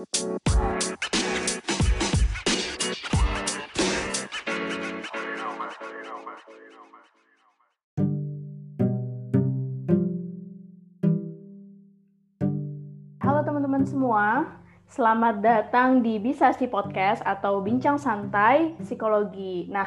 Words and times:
Halo 0.00 0.08
teman-teman 13.44 13.84
semua, 13.84 14.48
selamat 14.88 15.44
datang 15.44 16.00
di 16.00 16.16
Bisasi 16.16 16.64
Podcast 16.72 17.20
atau 17.28 17.60
Bincang 17.60 18.00
Santai 18.00 18.80
Psikologi. 18.80 19.68
Nah, 19.68 19.84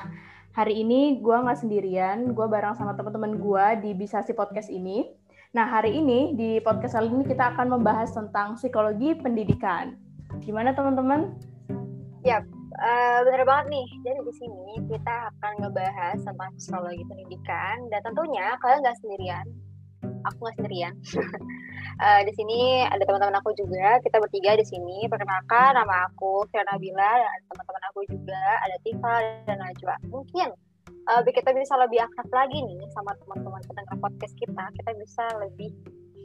hari 0.53 0.85
ini 0.85 1.17
gue 1.25 1.33
nggak 1.41 1.57
sendirian, 1.57 2.37
gue 2.37 2.45
bareng 2.45 2.77
sama 2.77 2.93
teman-teman 2.93 3.41
gue 3.41 3.65
di 3.81 3.97
Bisasi 3.97 4.37
Podcast 4.37 4.69
ini. 4.69 5.23
Nah, 5.53 5.69
hari 5.69 6.01
ini 6.01 6.33
di 6.33 6.57
podcast 6.61 6.97
kali 6.97 7.13
ini 7.13 7.29
kita 7.29 7.53
akan 7.53 7.77
membahas 7.77 8.09
tentang 8.09 8.57
psikologi 8.57 9.13
pendidikan. 9.13 10.02
Gimana 10.43 10.75
teman-teman? 10.75 11.31
Yap, 12.27 12.43
uh, 12.79 13.19
bener 13.23 13.47
banget 13.47 13.65
nih. 13.71 13.87
Jadi 14.03 14.19
di 14.27 14.33
sini 14.35 14.71
kita 14.91 15.31
akan 15.31 15.53
ngebahas 15.63 16.19
tentang 16.19 16.51
psikologi 16.59 17.03
pendidikan 17.07 17.87
dan 17.87 18.03
tentunya 18.03 18.51
kalian 18.59 18.83
nggak 18.83 18.99
sendirian. 18.99 19.45
Aku 20.27 20.37
nggak 20.43 20.57
sendirian. 20.59 20.93
uh, 22.03 22.21
di 22.27 22.31
sini 22.35 22.83
ada 22.87 23.03
teman-teman 23.07 23.39
aku 23.39 23.55
juga. 23.55 24.03
Kita 24.03 24.19
bertiga 24.19 24.59
di 24.59 24.67
sini. 24.67 25.07
Perkenalkan 25.07 25.79
nama 25.79 26.11
aku 26.11 26.43
Fiona 26.51 26.75
Nabila 26.75 27.11
dan 27.23 27.39
teman-teman 27.47 27.83
aku 27.91 27.99
juga 28.11 28.43
ada 28.67 28.75
Tifa 28.83 29.13
dan 29.47 29.57
Najwa. 29.63 29.95
Mungkin 30.11 30.47
uh, 31.07 31.23
kita 31.23 31.55
bisa 31.55 31.79
lebih 31.79 32.03
akrab 32.03 32.27
lagi 32.35 32.59
nih 32.59 32.83
sama 32.91 33.15
teman-teman 33.15 33.63
pendengar 33.63 33.95
podcast 33.95 34.35
kita. 34.35 34.63
Kita 34.75 34.91
bisa 34.99 35.23
lebih 35.39 35.71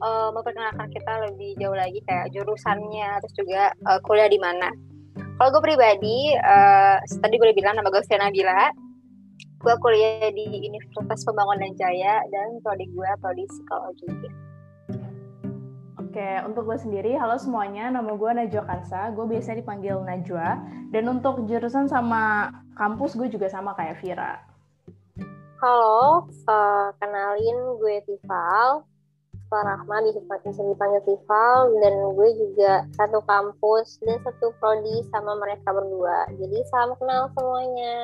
uh, 0.03 0.31
memperkenalkan 0.35 0.89
kita 0.91 1.13
lebih 1.31 1.59
jauh 1.59 1.75
lagi 1.75 2.01
kayak 2.07 2.31
jurusannya, 2.35 3.19
terus 3.23 3.35
juga 3.37 3.63
uh, 3.87 4.01
kuliah 4.07 4.31
di 4.31 4.39
mana. 4.39 4.71
Kalau 5.39 5.55
gue 5.55 5.63
pribadi, 5.63 6.35
uh, 6.35 6.99
tadi 7.23 7.35
gue 7.39 7.47
udah 7.47 7.59
bilang 7.59 7.75
nama 7.79 7.89
gue 7.91 8.03
Fiona 8.07 8.31
Nabila. 8.31 8.71
Gue 9.59 9.75
kuliah 9.83 10.31
di 10.31 10.47
Universitas 10.71 11.27
Pembangunan 11.27 11.75
Jaya 11.75 12.23
dan 12.31 12.63
prodi 12.63 12.87
gue 12.95 13.11
prodi 13.19 13.43
psikologi. 13.51 14.11
Oke, 15.99 16.31
untuk 16.47 16.67
gue 16.67 16.79
sendiri, 16.79 17.15
halo 17.19 17.37
semuanya, 17.39 17.91
nama 17.93 18.15
gue 18.15 18.31
Najwa 18.33 18.65
Kansa, 18.65 19.13
gue 19.13 19.29
biasa 19.29 19.59
dipanggil 19.59 19.99
Najwa, 20.03 20.57
dan 20.95 21.05
untuk 21.05 21.47
jurusan 21.47 21.87
sama 21.87 22.49
kampus 22.79 23.15
gue 23.19 23.29
juga 23.29 23.47
sama 23.51 23.75
kayak 23.77 23.99
Vira. 24.03 24.41
Halo, 25.59 26.27
uh, 26.47 26.89
kenalin 27.03 27.59
gue 27.83 27.97
Tival, 29.49 29.65
Rahma 29.65 30.05
bisa, 30.05 30.21
bisa 30.45 30.61
dipanggil 30.61 31.01
Tival, 31.09 31.73
dan 31.81 31.95
gue 32.13 32.29
juga 32.37 32.85
satu 33.01 33.25
kampus 33.25 33.97
dan 34.05 34.21
satu 34.21 34.53
prodi 34.61 35.01
sama 35.09 35.41
mereka 35.41 35.73
berdua. 35.73 36.29
Jadi 36.37 36.69
salam 36.69 36.93
kenal 37.01 37.33
semuanya. 37.33 37.97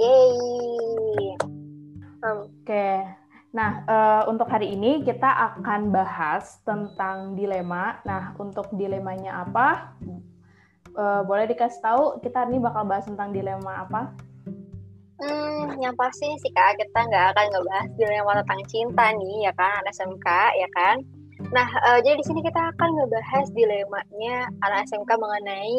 Yeay. 0.00 1.36
Um. 2.24 2.48
Oke, 2.48 2.88
Nah, 3.52 3.84
uh, 3.84 4.22
untuk 4.32 4.48
hari 4.48 4.72
ini 4.72 5.04
kita 5.04 5.28
akan 5.28 5.92
bahas 5.92 6.64
tentang 6.64 7.36
dilema. 7.36 8.00
Nah, 8.08 8.32
untuk 8.40 8.72
dilemanya 8.72 9.44
apa? 9.44 10.00
Uh, 10.96 11.20
boleh 11.28 11.44
dikasih 11.44 11.84
tahu 11.84 12.24
kita 12.24 12.40
hari 12.40 12.56
ini 12.56 12.64
bakal 12.64 12.88
bahas 12.88 13.04
tentang 13.04 13.36
dilema 13.36 13.84
apa? 13.84 14.16
Hmm, 15.16 15.80
yang 15.80 15.96
pasti 15.96 16.28
sih 16.44 16.52
kak, 16.52 16.76
kita 16.76 17.08
nggak 17.08 17.32
akan 17.32 17.46
ngebahas 17.48 17.88
dilema 17.96 18.36
tentang 18.44 18.60
cinta 18.68 19.04
nih, 19.16 19.48
ya 19.48 19.52
kan, 19.56 19.80
anak 19.80 19.96
SMK, 19.96 20.28
ya 20.60 20.68
kan. 20.76 20.96
Nah, 21.56 21.68
uh, 21.88 21.98
jadi 22.04 22.20
di 22.20 22.24
sini 22.24 22.40
kita 22.44 22.72
akan 22.76 22.88
ngebahas 22.96 23.46
dilemanya 23.56 24.48
anak 24.60 24.88
SMK 24.88 25.10
mengenai 25.16 25.76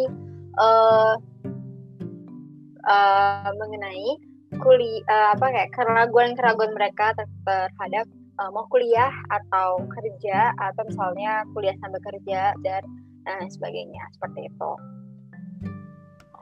uh, 0.58 1.14
uh, 2.90 3.50
mengenai 3.58 4.10
kuliah 4.58 5.04
uh, 5.06 5.28
apa 5.38 5.46
kayak 5.54 5.72
keraguan-keraguan 5.76 6.72
mereka 6.74 7.14
terhadap 7.46 8.06
uh, 8.42 8.50
mau 8.54 8.66
kuliah 8.70 9.12
atau 9.30 9.82
kerja 9.92 10.56
atau 10.58 10.82
misalnya 10.88 11.44
kuliah 11.52 11.76
sambil 11.84 12.02
kerja 12.02 12.54
dan 12.64 12.82
uh, 13.28 13.46
sebagainya 13.50 14.02
seperti 14.18 14.50
itu. 14.50 14.72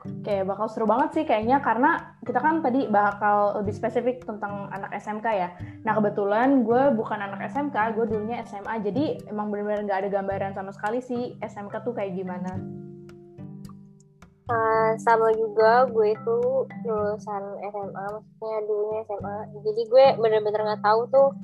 Oke, 0.06 0.42
bakal 0.46 0.66
seru 0.70 0.86
banget 0.86 1.08
sih 1.14 1.24
kayaknya 1.26 1.58
karena 1.62 2.18
kita 2.22 2.38
kan 2.38 2.62
tadi 2.62 2.86
bakal 2.90 3.62
lebih 3.62 3.74
spesifik 3.74 4.22
tentang 4.22 4.70
anak 4.70 4.94
SMK 4.98 5.26
ya. 5.34 5.48
Nah 5.82 5.92
kebetulan 5.98 6.62
gue 6.62 6.94
bukan 6.94 7.18
anak 7.18 7.46
SMK, 7.50 7.94
gue 7.98 8.06
dulunya 8.10 8.42
SMA, 8.46 8.82
jadi 8.82 9.22
emang 9.30 9.50
benar-benar 9.50 9.86
nggak 9.86 10.00
ada 10.06 10.10
gambaran 10.10 10.52
sama 10.54 10.70
sekali 10.74 10.98
sih 11.02 11.34
SMK 11.42 11.82
tuh 11.82 11.94
kayak 11.94 12.14
gimana. 12.14 12.58
Uh, 14.46 14.94
sama 15.02 15.34
juga 15.34 15.90
gue 15.90 16.14
itu 16.14 16.36
lulusan 16.86 17.42
SMA 17.66 18.04
maksudnya 18.14 18.58
dulunya 18.62 19.02
SMA 19.02 19.36
jadi 19.58 19.82
gue 19.90 20.06
bener-bener 20.22 20.60
nggak 20.62 20.86
tahu 20.86 21.02
tuh 21.10 21.34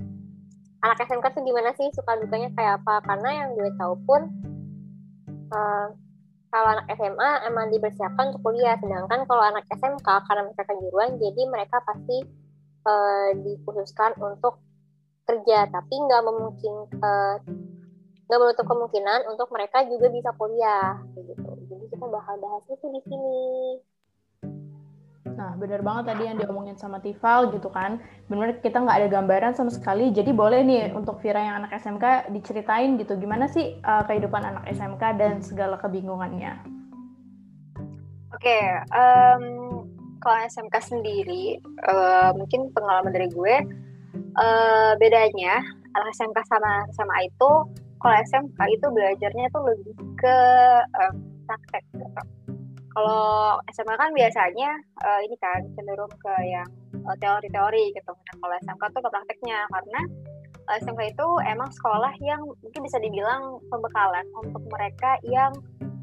anak 0.86 1.02
SMK 1.10 1.34
tuh 1.34 1.42
gimana 1.42 1.74
sih 1.74 1.90
suka 1.90 2.14
dukanya 2.22 2.54
kayak 2.54 2.78
apa 2.78 3.02
karena 3.02 3.30
yang 3.42 3.48
gue 3.58 3.70
tahu 3.74 3.98
pun 4.06 4.30
uh, 5.50 5.90
kalau 6.52 6.68
anak 6.76 6.86
SMA 6.92 7.30
emang 7.48 7.72
dipersiapkan 7.72 8.36
untuk 8.36 8.44
kuliah 8.44 8.76
sedangkan 8.76 9.24
kalau 9.24 9.40
anak 9.40 9.64
SMK 9.72 10.04
karena 10.04 10.42
mereka 10.44 10.64
kejuruan 10.68 11.16
jadi 11.16 11.42
mereka 11.48 11.80
pasti 11.82 12.28
uh, 12.84 13.30
dikhususkan 13.40 14.12
untuk 14.20 14.60
kerja 15.24 15.64
tapi 15.72 15.94
nggak 15.96 16.22
memungkin 16.28 16.74
nggak 18.28 18.36
uh, 18.36 18.40
menutup 18.40 18.68
kemungkinan 18.68 19.32
untuk 19.32 19.48
mereka 19.48 19.80
juga 19.88 20.12
bisa 20.12 20.30
kuliah 20.36 21.00
gitu 21.16 21.52
kita 21.92 22.08
bakal 22.08 22.34
bahas 22.40 22.64
itu 22.72 22.86
di 22.88 23.00
sini. 23.04 23.42
Nah, 25.32 25.56
benar 25.56 25.80
banget 25.80 26.14
tadi 26.14 26.22
yang 26.28 26.36
diomongin 26.38 26.76
sama 26.76 27.00
Tival 27.00 27.52
gitu 27.52 27.68
kan. 27.72 27.98
Benar 28.28 28.60
kita 28.60 28.80
nggak 28.82 28.98
ada 29.04 29.08
gambaran 29.08 29.52
sama 29.56 29.70
sekali. 29.72 30.12
Jadi 30.12 30.30
boleh 30.30 30.60
nih 30.64 30.92
untuk 30.92 31.18
Vira 31.20 31.40
yang 31.40 31.64
anak 31.64 31.76
SMK 31.80 32.32
diceritain 32.32 33.00
gitu 33.00 33.16
gimana 33.16 33.48
sih 33.48 33.80
uh, 33.82 34.04
kehidupan 34.06 34.42
anak 34.44 34.64
SMK 34.70 35.02
dan 35.16 35.40
segala 35.40 35.80
kebingungannya. 35.80 36.60
Oke, 38.32 38.48
okay, 38.48 38.64
um, 38.90 39.44
kalau 40.24 40.38
SMK 40.48 40.74
sendiri 40.80 41.60
uh, 41.84 42.32
mungkin 42.32 42.72
pengalaman 42.72 43.12
dari 43.12 43.28
gue 43.28 43.54
uh, 44.40 44.92
bedanya 44.96 45.60
anak 45.92 46.10
SMK 46.16 46.38
sama 46.48 46.72
sama 46.96 47.14
itu 47.22 47.50
kalau 48.02 48.16
SMK 48.26 48.58
itu 48.72 48.86
belajarnya 48.90 49.46
tuh 49.54 49.62
lebih 49.62 49.94
ke 50.18 50.36
uh, 50.82 51.12
praktek. 51.46 51.84
Kalau 52.92 53.56
SMA 53.72 53.94
kan 53.96 54.12
biasanya 54.12 54.70
uh, 55.00 55.20
ini 55.24 55.36
kan 55.40 55.64
cenderung 55.72 56.12
ke 56.20 56.34
yang 56.44 56.68
uh, 57.08 57.16
teori-teori 57.16 57.96
gitu. 57.96 58.12
Nah, 58.12 58.36
kalau 58.36 58.54
SMK 58.60 58.82
tuh 58.92 59.02
ke 59.02 59.10
prakteknya 59.10 59.58
karena 59.72 60.00
uh, 60.68 60.76
SMK 60.80 61.16
itu 61.16 61.28
emang 61.48 61.72
sekolah 61.72 62.12
yang 62.20 62.44
mungkin 62.44 62.80
bisa 62.84 63.00
dibilang 63.00 63.58
pembekalan 63.72 64.26
untuk 64.36 64.62
mereka 64.68 65.16
yang 65.24 65.52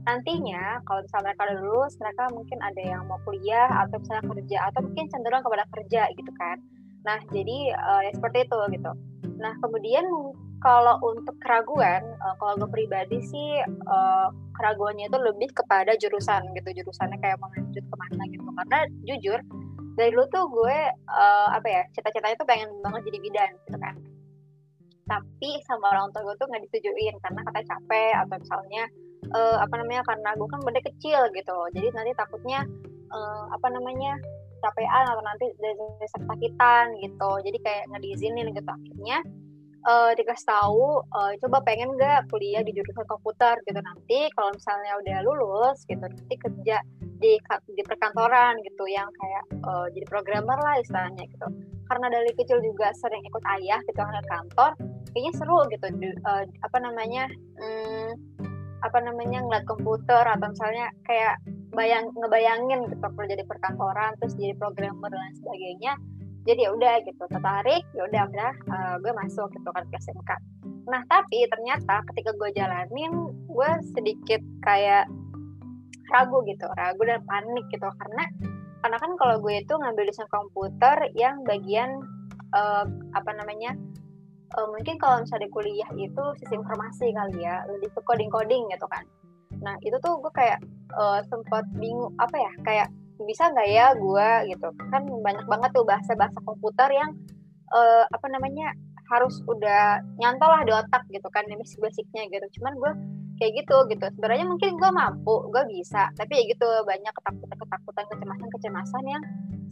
nantinya 0.07 0.81
kalau 0.89 1.05
misalnya 1.05 1.25
mereka 1.29 1.41
udah 1.45 1.57
lulus 1.61 1.93
mereka 2.01 2.23
mungkin 2.33 2.57
ada 2.65 2.81
yang 2.81 3.01
mau 3.05 3.19
kuliah 3.27 3.69
atau 3.85 4.01
misalnya 4.01 4.25
kerja 4.25 4.57
atau 4.71 4.79
mungkin 4.81 5.05
cenderung 5.11 5.43
kepada 5.45 5.63
kerja 5.69 6.01
gitu 6.17 6.31
kan. 6.41 6.57
Nah, 7.05 7.19
jadi 7.29 7.57
uh, 7.77 8.01
ya 8.09 8.11
seperti 8.17 8.49
itu 8.49 8.59
gitu. 8.75 8.91
Nah, 9.39 9.53
kemudian 9.63 10.03
kalau 10.59 10.99
untuk 10.99 11.35
keraguan, 11.39 12.03
uh, 12.19 12.35
kalau 12.41 12.59
gue 12.59 12.69
pribadi 12.69 13.23
sih 13.23 13.63
uh, 13.87 14.27
keraguannya 14.59 15.07
itu 15.07 15.17
lebih 15.17 15.49
kepada 15.55 15.95
jurusan 15.95 16.51
gitu, 16.51 16.83
jurusannya 16.83 17.15
kayak 17.23 17.39
mau 17.39 17.47
lanjut 17.55 17.81
ke 17.81 17.95
mana 17.95 18.23
gitu. 18.27 18.43
Karena 18.43 18.79
jujur 19.07 19.39
dari 19.95 20.11
dulu 20.11 20.27
tuh 20.31 20.45
gue 20.51 20.77
uh, 21.07 21.49
apa 21.55 21.67
ya 21.67 21.81
cita-citanya 21.95 22.35
tuh 22.35 22.47
pengen 22.47 22.67
banget 22.83 23.07
jadi 23.07 23.19
bidan 23.23 23.51
gitu 23.63 23.77
kan. 23.79 23.95
Tapi 25.09 25.49
sama 25.65 25.95
orang 25.95 26.11
tua 26.11 26.21
gue 26.27 26.35
tuh 26.37 26.47
nggak 26.51 26.61
disetujuin 26.67 27.15
karena 27.23 27.41
kata 27.47 27.61
capek 27.65 28.13
atau 28.13 28.35
misalnya 28.37 28.83
uh, 29.33 29.57
apa 29.63 29.73
namanya 29.79 30.03
karena 30.05 30.29
gue 30.37 30.47
kan 30.51 30.61
benda 30.61 30.81
kecil 30.85 31.19
gitu, 31.33 31.57
jadi 31.73 31.87
nanti 31.97 32.11
takutnya 32.13 32.61
uh, 33.09 33.45
apa 33.49 33.67
namanya 33.73 34.19
capean 34.59 35.07
atau 35.07 35.23
nanti 35.23 35.49
dari 35.57 36.07
sakitan 36.13 36.93
gitu. 36.99 37.31
Jadi 37.41 37.57
kayak 37.63 37.83
nggak 37.89 38.03
diizinin 38.05 38.51
gitu 38.53 38.69
akhirnya 38.69 39.17
uh, 39.85 40.11
dikasih 40.15 40.47
tahu 40.47 41.03
uh, 41.13 41.31
coba 41.45 41.57
pengen 41.63 41.95
nggak 41.95 42.27
kuliah 42.31 42.63
di 42.65 42.75
jurusan 42.75 43.05
komputer 43.05 43.59
gitu. 43.63 43.79
Nanti 43.79 44.27
kalau 44.35 44.51
misalnya 44.55 44.97
udah 44.99 45.17
lulus 45.23 45.83
gitu 45.87 46.01
nanti 46.01 46.35
kerja 46.35 46.81
di 47.19 47.35
di 47.75 47.83
perkantoran 47.83 48.59
gitu 48.63 48.83
yang 48.87 49.07
kayak 49.15 49.43
uh, 49.67 49.87
jadi 49.91 50.05
programmer 50.07 50.57
lah 50.59 50.79
istilahnya 50.79 51.23
gitu. 51.27 51.47
Karena 51.89 52.07
dari 52.11 52.31
kecil 52.37 52.61
juga 52.61 52.93
sering 52.95 53.23
ikut 53.25 53.43
ayah 53.59 53.79
gitu 53.87 53.97
ke 53.97 54.21
kantor 54.29 54.71
kayaknya 55.13 55.33
seru 55.35 55.59
gitu 55.73 55.87
di, 55.97 56.07
uh, 56.25 56.45
apa 56.61 56.77
namanya 56.77 57.25
hmm, 57.57 58.09
apa 58.85 58.99
namanya 59.03 59.43
ngeliat 59.43 59.65
komputer 59.67 60.23
atau 60.23 60.47
misalnya 60.47 60.87
kayak 61.03 61.35
bayang 61.75 62.09
ngebayangin 62.15 62.87
gitu 62.89 63.05
kerja 63.13 63.35
di 63.35 63.45
perkantoran 63.45 64.15
terus 64.17 64.33
jadi 64.39 64.55
programmer 64.57 65.11
dan 65.11 65.33
sebagainya 65.37 65.93
jadi 66.47 66.67
ya 66.67 66.69
udah 66.75 66.93
gitu 67.03 67.23
tertarik 67.27 67.83
ya 67.95 68.01
udah 68.07 68.23
udah 68.31 68.51
uh, 68.71 68.95
gue 69.01 69.11
masuk 69.15 69.47
gitu 69.51 69.69
kan 69.71 69.83
ke 69.87 69.97
SMK 69.99 70.31
nah 70.89 71.01
tapi 71.05 71.45
ternyata 71.51 72.01
ketika 72.13 72.33
gue 72.33 72.49
jalanin 72.55 73.13
gue 73.45 73.69
sedikit 73.93 74.41
kayak 74.65 75.05
ragu 76.09 76.41
gitu 76.45 76.65
ragu 76.75 77.01
dan 77.05 77.21
panik 77.23 77.65
gitu. 77.69 77.85
Karena 77.85 78.25
karena 78.81 78.97
kan 78.97 79.11
kalau 79.19 79.35
gue 79.39 79.53
itu 79.61 79.73
ngambil 79.75 80.03
desain 80.09 80.29
komputer 80.31 80.97
yang 81.13 81.43
bagian 81.45 82.01
uh, 82.55 82.85
apa 83.13 83.31
namanya 83.37 83.75
uh, 84.57 84.67
mungkin 84.71 84.97
kalau 84.97 85.21
misalnya 85.23 85.47
di 85.47 85.51
kuliah 85.53 85.89
itu 85.99 86.23
sistem 86.41 86.65
informasi 86.65 87.11
kali 87.13 87.43
ya 87.43 87.63
lebih 87.69 87.91
ke 87.93 88.01
coding 88.03 88.31
coding 88.33 88.65
gitu 88.73 88.87
kan. 88.89 89.05
Nah 89.61 89.75
itu 89.85 89.95
tuh 90.01 90.17
gue 90.19 90.33
kayak 90.33 90.59
uh, 90.97 91.21
sempat 91.29 91.67
bingung 91.77 92.15
apa 92.17 92.35
ya 92.35 92.51
kayak 92.65 92.87
bisa 93.27 93.51
nggak 93.51 93.69
ya 93.69 93.87
gue 93.95 94.29
gitu. 94.55 94.67
Kan 94.91 95.03
banyak 95.07 95.45
banget 95.47 95.69
tuh 95.75 95.83
bahasa 95.83 96.11
bahasa 96.15 96.39
komputer 96.43 96.89
yang 96.91 97.11
uh, 97.73 98.05
apa 98.07 98.27
namanya 98.31 98.71
harus 99.09 99.41
udah 99.49 100.05
nyantol 100.21 100.53
lah 100.53 100.61
di 100.61 100.71
otak 100.71 101.03
gitu 101.09 101.25
kan 101.33 101.43
basic 101.49 101.81
basicnya 101.81 102.29
gitu. 102.29 102.61
Cuman 102.61 102.73
gue 102.77 102.91
kayak 103.41 103.65
gitu 103.65 103.77
gitu. 103.89 104.05
Sebenarnya 104.15 104.45
mungkin 104.45 104.77
gue 104.77 104.91
mampu 104.93 105.49
gue 105.49 105.63
bisa. 105.71 106.13
Tapi 106.15 106.33
ya 106.37 106.43
gitu 106.53 106.67
banyak 106.85 107.13
ketakutan 107.13 107.57
ketakutan 107.57 108.05
kecemasan 108.11 108.49
kecemasan 108.53 109.03
yang 109.07 109.23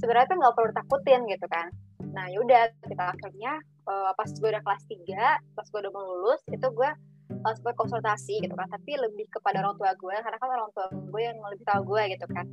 sebenarnya 0.01 0.27
tuh 0.31 0.37
nggak 0.41 0.55
perlu 0.55 0.71
takutin 0.73 1.21
gitu 1.29 1.45
kan. 1.47 1.67
Nah 2.11 2.25
yaudah 2.33 2.73
kita 2.83 3.13
akhirnya 3.13 3.61
uh, 3.85 4.11
pas 4.17 4.29
gue 4.29 4.49
udah 4.49 4.63
kelas 4.63 4.83
3 4.89 5.55
pas 5.55 5.67
gue 5.69 5.79
udah 5.85 5.93
mau 5.93 6.03
lulus 6.03 6.41
itu 6.49 6.67
gue 6.73 6.89
uh, 7.45 7.53
sempat 7.53 7.75
konsultasi 7.77 8.41
gitu 8.41 8.55
kan. 8.57 8.67
Tapi 8.73 8.97
lebih 8.97 9.29
kepada 9.29 9.61
orang 9.61 9.77
tua 9.77 9.93
gue 9.93 10.15
karena 10.17 10.37
kan 10.41 10.49
orang 10.49 10.71
tua 10.73 10.85
gue 10.89 11.21
yang 11.21 11.37
lebih 11.45 11.65
tahu 11.67 11.81
gue 11.93 12.03
gitu 12.17 12.25
kan 12.33 12.47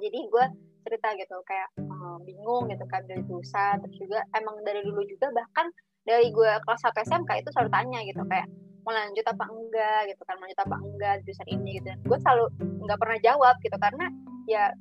jadi 0.00 0.18
gue 0.26 0.44
cerita 0.88 1.08
gitu 1.14 1.36
kayak 1.44 1.68
uh, 1.76 2.18
bingung 2.24 2.66
gitu 2.72 2.84
kan 2.88 3.04
dari 3.04 3.20
jurusan 3.28 3.84
terus 3.84 3.96
juga 4.00 4.24
emang 4.34 4.56
dari 4.64 4.80
dulu 4.80 5.04
juga 5.04 5.28
bahkan 5.36 5.68
dari 6.08 6.32
gue 6.32 6.52
kelas 6.64 6.80
1 6.82 6.96
SMK 7.06 7.30
itu 7.44 7.48
selalu 7.52 7.70
tanya 7.70 8.00
gitu 8.08 8.22
kayak 8.26 8.48
mau 8.80 8.96
lanjut 8.96 9.24
apa 9.28 9.44
enggak? 9.44 10.00
gitu 10.08 10.22
kan 10.24 10.36
lanjut 10.40 10.60
apa 10.60 10.76
enggak 10.80 11.14
jurusan 11.24 11.48
ini? 11.52 11.70
gitu. 11.78 11.88
Gue 12.08 12.18
selalu 12.24 12.44
nggak 12.88 12.98
pernah 12.98 13.18
jawab 13.20 13.54
gitu 13.60 13.76
karena 13.76 14.06
ya 14.48 14.72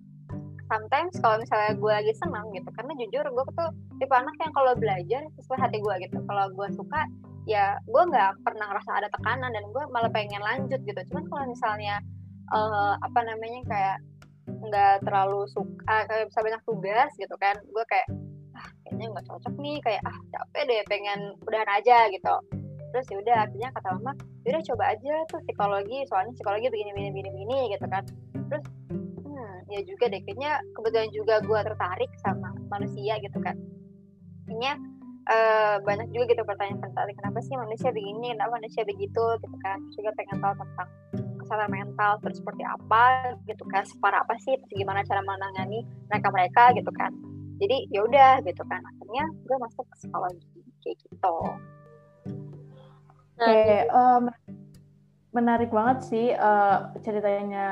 sometimes 0.70 1.18
kalau 1.20 1.42
misalnya 1.42 1.74
gue 1.76 1.92
lagi 1.92 2.14
senang 2.16 2.46
gitu 2.54 2.70
karena 2.78 2.94
jujur 2.96 3.26
gue 3.26 3.46
tuh 3.58 3.70
tipe 3.98 4.14
anak 4.14 4.36
yang 4.40 4.54
kalau 4.54 4.74
belajar 4.78 5.22
sesuai 5.36 5.60
hati 5.60 5.78
gue 5.84 5.96
gitu. 6.08 6.18
Kalau 6.24 6.46
gue 6.56 6.68
suka 6.74 7.02
ya 7.44 7.76
gue 7.84 8.04
nggak 8.08 8.46
pernah 8.46 8.72
ngerasa 8.72 8.92
ada 9.04 9.10
tekanan 9.12 9.52
dan 9.52 9.66
gue 9.68 9.84
malah 9.92 10.12
pengen 10.14 10.42
lanjut 10.42 10.80
gitu. 10.88 11.00
Cuman 11.12 11.24
kalau 11.28 11.46
misalnya 11.52 12.00
uh, 12.56 12.96
apa 13.04 13.20
namanya 13.28 13.62
kayak 13.68 13.98
nggak 14.60 15.08
terlalu 15.08 15.48
suka 15.50 16.06
kayak 16.08 16.28
bisa 16.30 16.40
banyak 16.44 16.62
tugas 16.68 17.12
gitu 17.16 17.36
kan. 17.40 17.56
Gue 17.72 17.84
kayak 17.88 18.08
ah 18.56 18.68
kayaknya 18.84 19.06
nggak 19.16 19.26
cocok 19.28 19.54
nih 19.60 19.78
kayak 19.84 20.02
ah 20.04 20.18
capek 20.36 20.64
deh 20.68 20.82
pengen 20.92 21.20
udahan 21.48 21.70
aja 21.80 22.08
gitu. 22.12 22.36
Terus 22.90 23.06
ya 23.08 23.18
udah 23.22 23.38
akhirnya 23.48 23.70
kata 23.72 23.88
mama 23.98 24.14
udah 24.50 24.62
coba 24.66 24.84
aja 24.98 25.14
tuh 25.30 25.40
psikologi 25.46 25.98
soalnya 26.10 26.34
psikologi 26.34 26.68
begini 26.74 26.92
begini 26.96 27.10
begini 27.14 27.30
begini 27.32 27.60
gitu 27.78 27.86
kan. 27.88 28.04
Terus 28.50 28.64
hmm, 29.24 29.56
ya 29.70 29.80
juga 29.86 30.06
deh 30.10 30.22
kayaknya 30.26 30.52
kebetulan 30.74 31.10
juga 31.14 31.36
gue 31.46 31.60
tertarik 31.64 32.12
sama 32.26 32.50
manusia 32.68 33.22
gitu 33.22 33.38
kan. 33.40 33.56
Akhirnya 34.50 34.74
uh, 35.30 35.76
banyak 35.86 36.10
juga 36.10 36.34
gitu 36.34 36.42
pertanyaan-pertanyaan 36.42 37.18
kenapa 37.22 37.40
sih 37.46 37.54
manusia 37.54 37.90
begini? 37.94 38.34
Kenapa 38.34 38.58
manusia 38.58 38.82
begitu? 38.82 39.24
Gitu 39.38 39.58
kan. 39.62 39.78
Juga 39.94 40.10
pengen 40.18 40.38
tahu 40.42 40.54
tentang 40.58 40.90
kesehatan 41.50 41.74
mental 41.74 42.22
terus 42.22 42.38
seperti 42.38 42.62
apa 42.62 43.34
gitu 43.50 43.66
kan 43.66 43.82
separah 43.82 44.22
apa 44.22 44.38
sih 44.38 44.54
terus 44.54 44.70
gimana 44.78 45.02
cara 45.02 45.26
menangani 45.26 45.82
mereka 46.06 46.30
mereka 46.30 46.64
gitu 46.78 46.94
kan 46.94 47.10
jadi 47.58 47.90
ya 47.90 48.06
udah 48.06 48.34
gitu 48.46 48.62
kan 48.70 48.86
akhirnya 48.86 49.26
gue 49.50 49.58
masuk 49.58 49.82
ke 49.90 49.96
psikologi 50.06 50.62
kayak 50.86 50.98
gitu 51.02 51.38
Oke, 53.40 53.56
okay, 53.56 53.88
um, 53.96 54.28
menarik 55.32 55.72
banget 55.72 55.98
sih 56.12 56.28
uh, 56.36 56.92
ceritanya 57.00 57.68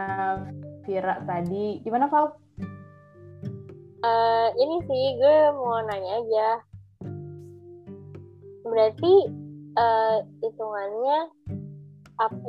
Vira 0.88 1.20
tadi. 1.28 1.84
Gimana, 1.84 2.08
Val? 2.08 2.40
Uh, 4.00 4.48
ini 4.56 4.80
sih 4.88 5.04
gue 5.20 5.38
mau 5.52 5.84
nanya 5.84 6.24
aja. 6.24 6.50
Berarti 8.64 9.14
uh, 9.76 10.24
hitungannya 10.40 11.36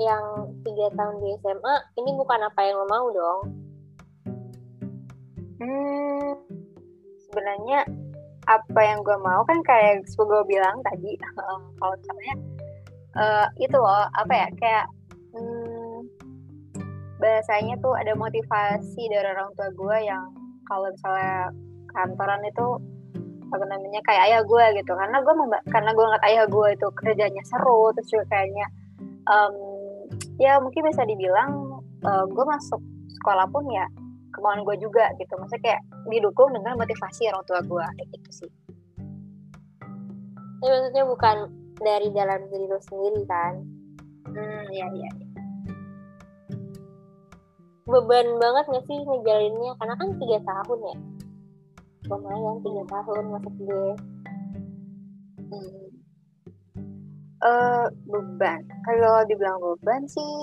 yang 0.00 0.24
tiga 0.64 0.88
tahun 0.96 1.16
di 1.20 1.28
SMA 1.44 1.74
ini 2.00 2.10
bukan 2.16 2.40
apa 2.40 2.60
yang 2.64 2.74
lo 2.80 2.86
mau 2.88 3.06
dong? 3.12 3.40
Hmm, 5.58 6.28
sebenarnya 7.28 7.84
apa 8.48 8.80
yang 8.80 9.04
gue 9.04 9.18
mau 9.20 9.44
kan 9.44 9.60
kayak 9.60 10.08
gue 10.08 10.42
bilang 10.48 10.80
tadi 10.80 11.12
kalau 11.76 11.94
misalnya 12.00 12.34
uh, 13.20 13.46
itu 13.60 13.76
loh 13.76 14.08
apa 14.16 14.32
ya 14.32 14.48
kayak 14.56 14.86
hmm, 15.36 16.08
bahasanya 17.20 17.76
tuh 17.84 17.92
ada 17.92 18.16
motivasi 18.16 19.02
dari 19.12 19.28
orang 19.28 19.52
tua 19.52 19.68
gue 19.68 19.96
yang 20.08 20.24
kalau 20.64 20.88
misalnya 20.88 21.52
kantoran 21.92 22.40
itu 22.48 22.66
apa 23.48 23.64
namanya 23.64 24.00
kayak 24.04 24.22
ayah 24.32 24.42
gue 24.44 24.64
gitu 24.80 24.92
karena 24.92 25.18
gue 25.24 25.34
karena 25.72 25.90
gue 25.92 26.04
ngeliat 26.04 26.24
ayah 26.28 26.44
gue 26.48 26.68
itu 26.72 26.86
kerjanya 26.96 27.42
seru 27.48 27.92
terus 27.96 28.08
juga 28.12 28.24
kayaknya 28.32 28.66
um, 29.28 29.54
ya 30.40 30.58
mungkin 30.58 30.88
bisa 30.88 31.04
dibilang 31.04 31.80
uh, 32.04 32.24
gue 32.26 32.44
masuk 32.44 32.80
sekolah 33.20 33.46
pun 33.52 33.64
ya 33.70 33.86
kemauan 34.34 34.64
gue 34.64 34.76
juga 34.80 35.08
gitu. 35.20 35.32
Maksudnya 35.36 35.62
kayak 35.62 35.82
didukung 36.08 36.52
dengan 36.56 36.76
motivasi 36.80 37.28
orang 37.30 37.44
tua 37.44 37.60
gue 37.62 37.84
kayak 37.84 38.08
gitu 38.16 38.30
sih. 38.44 38.50
Ini 40.58 40.66
maksudnya 40.66 41.04
bukan 41.06 41.36
dari 41.78 42.08
dalam 42.10 42.40
diri 42.50 42.66
lo 42.66 42.78
sendiri 42.82 43.22
kan? 43.28 43.54
Hmm 44.28 44.64
iya 44.74 44.86
iya 44.92 45.10
beban 47.88 48.36
banget 48.36 48.64
gak 48.68 48.84
sih 48.84 49.00
ngejalaninnya? 49.00 49.72
Karena 49.80 49.94
kan 49.96 50.08
tiga 50.20 50.38
tahun 50.44 50.78
ya. 50.84 50.96
Lumayan 52.12 52.56
tiga 52.60 52.82
tahun 52.84 53.24
masuk 53.32 53.54
gue 53.64 53.90
hmm. 55.48 55.87
Uh, 57.42 57.86
beban. 58.06 58.62
Kalau 58.86 59.24
dibilang 59.26 59.58
beban 59.60 60.02
sih 60.08 60.34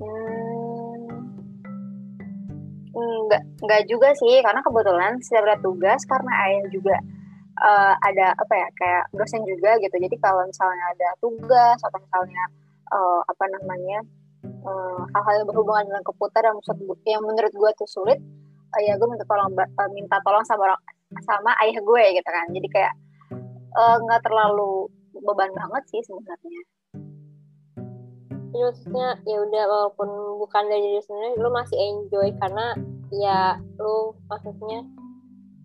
hmm, 0.00 1.08
enggak 2.94 3.42
enggak 3.64 3.82
juga 3.88 4.08
sih. 4.18 4.40
Karena 4.44 4.60
kebetulan 4.60 5.12
setiap 5.20 5.44
ada 5.48 5.58
tugas 5.60 6.00
karena 6.08 6.32
ayah 6.48 6.64
juga 6.72 6.96
uh, 7.60 7.94
ada 8.00 8.34
apa 8.36 8.54
ya 8.54 8.68
kayak 8.76 9.04
dosen 9.14 9.42
juga 9.44 9.76
gitu. 9.80 9.96
Jadi 9.96 10.16
kalau 10.20 10.44
misalnya 10.44 10.84
ada 10.92 11.08
tugas 11.20 11.78
atau 11.80 11.98
misalnya 12.00 12.44
uh, 12.92 13.20
apa 13.24 13.44
namanya 13.60 14.00
hal-hal 14.64 15.44
yang 15.44 15.48
berhubungan 15.48 15.84
dengan 15.88 16.04
komputer 16.04 16.40
yang 16.44 16.56
menurut 16.56 17.00
yang 17.04 17.22
menurut 17.24 17.52
gue 17.52 17.70
tuh 17.80 17.88
sulit 17.88 18.20
uh, 18.72 18.80
ya 18.80 18.96
gue 18.96 19.08
minta 19.08 19.24
tolong 19.24 19.52
uh, 19.56 19.90
minta 19.92 20.16
tolong 20.24 20.44
sama 20.44 20.76
sama 21.24 21.52
ayah 21.64 21.78
gue 21.80 22.04
gitu 22.20 22.28
kan. 22.28 22.46
Jadi 22.52 22.68
kayak 22.68 22.94
nggak 23.74 24.20
uh, 24.20 24.24
terlalu 24.24 24.88
beban 25.24 25.50
banget 25.56 25.82
sih 25.88 26.00
sebenarnya 26.04 26.62
jadi 28.54 28.70
maksudnya 28.70 29.08
ya 29.26 29.36
udah 29.42 29.64
walaupun 29.66 30.08
bukan 30.38 30.64
dari 30.70 30.78
diri 30.78 31.02
sendiri 31.02 31.42
lu 31.42 31.50
masih 31.50 31.74
enjoy 31.74 32.30
karena 32.38 32.66
ya 33.10 33.58
lu 33.82 34.14
maksudnya 34.30 34.86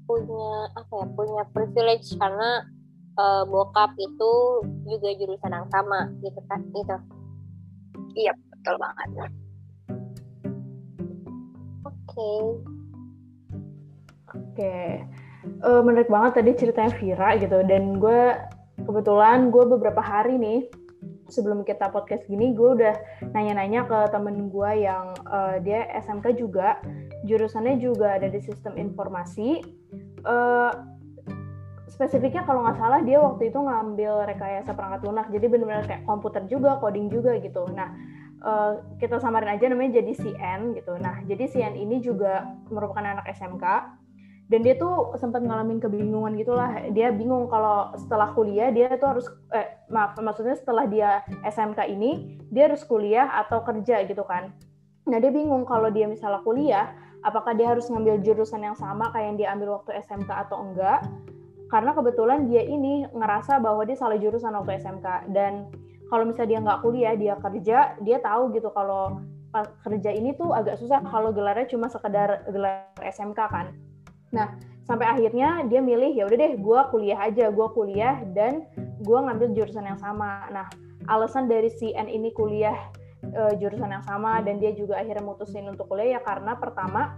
punya 0.10 0.54
apa 0.74 0.94
ya 0.98 1.06
punya 1.14 1.44
privilege 1.54 2.18
karena 2.18 2.66
uh, 3.22 3.46
bokap 3.46 3.94
itu 4.02 4.34
juga 4.90 5.10
jurusan 5.22 5.54
yang 5.54 5.70
sama 5.70 6.10
gitu 6.26 6.42
kan 6.50 6.66
gitu 6.74 6.98
iya 8.18 8.34
betul 8.50 8.76
banget 8.82 9.08
oke 9.14 9.30
okay. 11.86 12.42
oke 14.34 14.42
okay. 14.58 14.90
uh, 15.62 15.78
eh, 15.78 15.82
menarik 15.86 16.10
banget 16.10 16.42
tadi 16.42 16.52
ceritanya 16.58 16.92
Vira 16.98 17.30
gitu 17.38 17.58
dan 17.70 18.02
gue 18.02 18.22
kebetulan 18.90 19.54
gue 19.54 19.70
beberapa 19.70 20.02
hari 20.02 20.42
nih 20.42 20.66
sebelum 21.30 21.62
kita 21.62 21.94
podcast 21.94 22.26
gini 22.26 22.58
gue 22.58 22.82
udah 22.82 22.96
nanya-nanya 23.38 23.86
ke 23.86 24.00
temen 24.10 24.50
gue 24.50 24.72
yang 24.82 25.14
uh, 25.30 25.62
dia 25.62 25.86
SMK 26.02 26.42
juga. 26.42 26.82
Jurusannya 27.30 27.78
juga 27.78 28.18
ada 28.18 28.26
di 28.26 28.42
sistem 28.42 28.74
informasi. 28.82 29.62
Uh, 30.26 30.74
spesifiknya 31.86 32.42
kalau 32.50 32.66
nggak 32.66 32.82
salah 32.82 33.06
dia 33.06 33.22
waktu 33.22 33.54
itu 33.54 33.62
ngambil 33.62 34.26
rekayasa 34.26 34.74
perangkat 34.74 35.06
lunak. 35.06 35.30
Jadi 35.30 35.46
benar-benar 35.46 35.86
kayak 35.86 36.04
komputer 36.10 36.44
juga 36.50 36.82
coding 36.82 37.14
juga 37.14 37.38
gitu. 37.38 37.70
Nah 37.70 37.94
uh, 38.42 38.82
kita 38.98 39.22
samarin 39.22 39.54
aja 39.54 39.70
namanya 39.70 40.02
jadi 40.02 40.18
CN 40.18 40.74
gitu. 40.74 40.98
Nah 40.98 41.22
jadi 41.30 41.46
CN 41.46 41.78
ini 41.78 42.02
juga 42.02 42.58
merupakan 42.74 43.06
anak 43.06 43.30
SMK 43.38 43.66
dan 44.50 44.66
dia 44.66 44.74
tuh 44.82 45.14
sempat 45.22 45.46
ngalamin 45.46 45.78
kebingungan 45.78 46.34
gitulah. 46.34 46.90
Dia 46.90 47.14
bingung 47.14 47.46
kalau 47.54 47.94
setelah 47.94 48.34
kuliah 48.34 48.74
dia 48.74 48.90
tuh 48.98 49.14
harus 49.14 49.26
eh, 49.54 49.78
maaf 49.94 50.18
maksudnya 50.18 50.58
setelah 50.58 50.90
dia 50.90 51.22
SMK 51.46 51.86
ini 51.86 52.42
dia 52.50 52.66
harus 52.66 52.82
kuliah 52.82 53.30
atau 53.46 53.62
kerja 53.62 54.02
gitu 54.10 54.26
kan. 54.26 54.50
Nah 55.06 55.22
dia 55.22 55.30
bingung 55.30 55.70
kalau 55.70 55.94
dia 55.94 56.10
misalnya 56.10 56.42
kuliah 56.42 56.90
apakah 57.22 57.54
dia 57.54 57.70
harus 57.70 57.86
ngambil 57.94 58.26
jurusan 58.26 58.66
yang 58.66 58.74
sama 58.74 59.14
kayak 59.14 59.26
yang 59.30 59.38
dia 59.38 59.48
ambil 59.54 59.78
waktu 59.78 60.02
SMK 60.02 60.50
atau 60.50 60.66
enggak? 60.66 61.06
Karena 61.70 61.94
kebetulan 61.94 62.50
dia 62.50 62.66
ini 62.66 63.06
ngerasa 63.14 63.62
bahwa 63.62 63.86
dia 63.86 64.02
salah 64.02 64.18
jurusan 64.18 64.58
waktu 64.58 64.82
SMK 64.82 65.30
dan 65.30 65.70
kalau 66.10 66.26
misalnya 66.26 66.50
dia 66.50 66.60
nggak 66.66 66.80
kuliah 66.82 67.14
dia 67.14 67.34
kerja 67.38 67.78
dia 68.02 68.18
tahu 68.18 68.50
gitu 68.58 68.74
kalau 68.74 69.22
kerja 69.86 70.10
ini 70.10 70.34
tuh 70.34 70.58
agak 70.58 70.82
susah 70.82 71.06
kalau 71.06 71.30
gelarnya 71.30 71.70
cuma 71.70 71.86
sekedar 71.86 72.50
gelar 72.50 72.90
SMK 72.98 73.38
kan 73.38 73.70
nah 74.30 74.54
sampai 74.90 75.06
akhirnya 75.06 75.70
dia 75.70 75.86
milih 75.86 76.18
ya 76.18 76.26
udah 76.26 76.38
deh 76.38 76.54
gue 76.58 76.80
kuliah 76.90 77.20
aja 77.22 77.54
gue 77.54 77.68
kuliah 77.78 78.26
dan 78.34 78.66
gue 79.06 79.20
ngambil 79.22 79.54
jurusan 79.54 79.86
yang 79.86 80.02
sama. 80.02 80.50
Nah 80.50 80.66
alasan 81.06 81.46
dari 81.46 81.70
si 81.70 81.94
N 81.94 82.10
ini 82.10 82.34
kuliah 82.34 82.76
uh, 83.38 83.54
jurusan 83.54 83.94
yang 83.94 84.02
sama 84.02 84.42
dan 84.42 84.58
dia 84.58 84.74
juga 84.74 84.98
akhirnya 84.98 85.22
mutusin 85.22 85.70
untuk 85.70 85.86
kuliah 85.86 86.18
ya 86.18 86.22
karena 86.26 86.58
pertama 86.58 87.14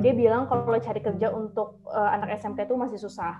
dia 0.00 0.16
bilang 0.16 0.48
kalau 0.48 0.64
cari 0.80 1.00
kerja 1.04 1.28
untuk 1.28 1.84
uh, 1.92 2.08
anak 2.08 2.40
SMK 2.40 2.64
itu 2.64 2.74
masih 2.80 2.96
susah. 2.96 3.36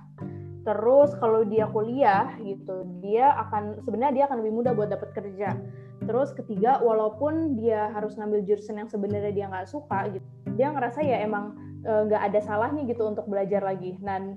Terus 0.61 1.17
kalau 1.17 1.49
dia 1.49 1.65
kuliah 1.73 2.37
gitu 2.45 2.85
dia 3.01 3.33
akan 3.49 3.81
sebenarnya 3.81 4.13
dia 4.13 4.25
akan 4.29 4.45
lebih 4.45 4.53
mudah 4.61 4.73
buat 4.77 4.93
dapat 4.93 5.17
kerja. 5.17 5.57
Terus 6.05 6.37
ketiga 6.37 6.85
walaupun 6.85 7.57
dia 7.57 7.89
harus 7.97 8.13
ngambil 8.21 8.45
jurusan 8.45 8.77
yang 8.77 8.93
sebenarnya 8.93 9.33
dia 9.33 9.47
nggak 9.49 9.69
suka 9.73 10.09
gitu 10.13 10.27
dia 10.61 10.69
ngerasa 10.77 11.01
ya 11.01 11.25
emang 11.25 11.57
nggak 11.85 12.21
uh, 12.21 12.27
ada 12.29 12.41
salahnya 12.45 12.85
gitu 12.85 13.09
untuk 13.09 13.25
belajar 13.27 13.65
lagi 13.65 13.97
dan 14.05 14.37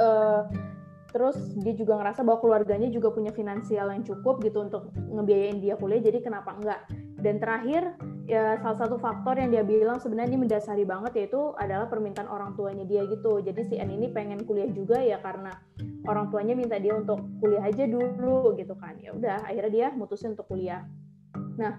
uh, 0.00 0.48
terus 1.12 1.36
dia 1.60 1.72
juga 1.72 1.96
ngerasa 2.00 2.24
bahwa 2.24 2.40
keluarganya 2.44 2.88
juga 2.92 3.12
punya 3.12 3.32
finansial 3.32 3.88
yang 3.92 4.04
cukup 4.04 4.40
gitu 4.44 4.64
untuk 4.64 4.92
ngebiayain 4.96 5.60
dia 5.60 5.76
kuliah 5.76 6.00
jadi 6.00 6.20
kenapa 6.20 6.56
enggak 6.56 6.80
dan 7.16 7.40
terakhir 7.40 7.96
ya 8.28 8.58
salah 8.60 8.76
satu 8.76 8.98
faktor 8.98 9.38
yang 9.38 9.54
dia 9.54 9.64
bilang 9.64 10.02
sebenarnya 10.02 10.34
ini 10.34 10.40
mendasari 10.44 10.84
banget 10.84 11.14
yaitu 11.16 11.54
adalah 11.56 11.86
permintaan 11.86 12.28
orang 12.28 12.52
tuanya 12.58 12.82
dia 12.84 13.06
gitu. 13.06 13.38
Jadi 13.40 13.60
si 13.70 13.74
N 13.78 13.88
ini 13.88 14.10
pengen 14.10 14.42
kuliah 14.44 14.68
juga 14.68 14.98
ya 15.00 15.22
karena 15.22 15.54
orang 16.04 16.28
tuanya 16.28 16.52
minta 16.58 16.76
dia 16.76 16.92
untuk 16.92 17.22
kuliah 17.38 17.62
aja 17.64 17.86
dulu 17.86 18.52
gitu 18.58 18.74
kan. 18.76 18.98
Ya 18.98 19.14
udah 19.14 19.46
akhirnya 19.46 19.72
dia 19.72 19.86
mutusin 19.94 20.34
untuk 20.34 20.50
kuliah. 20.50 20.84
Nah, 21.56 21.72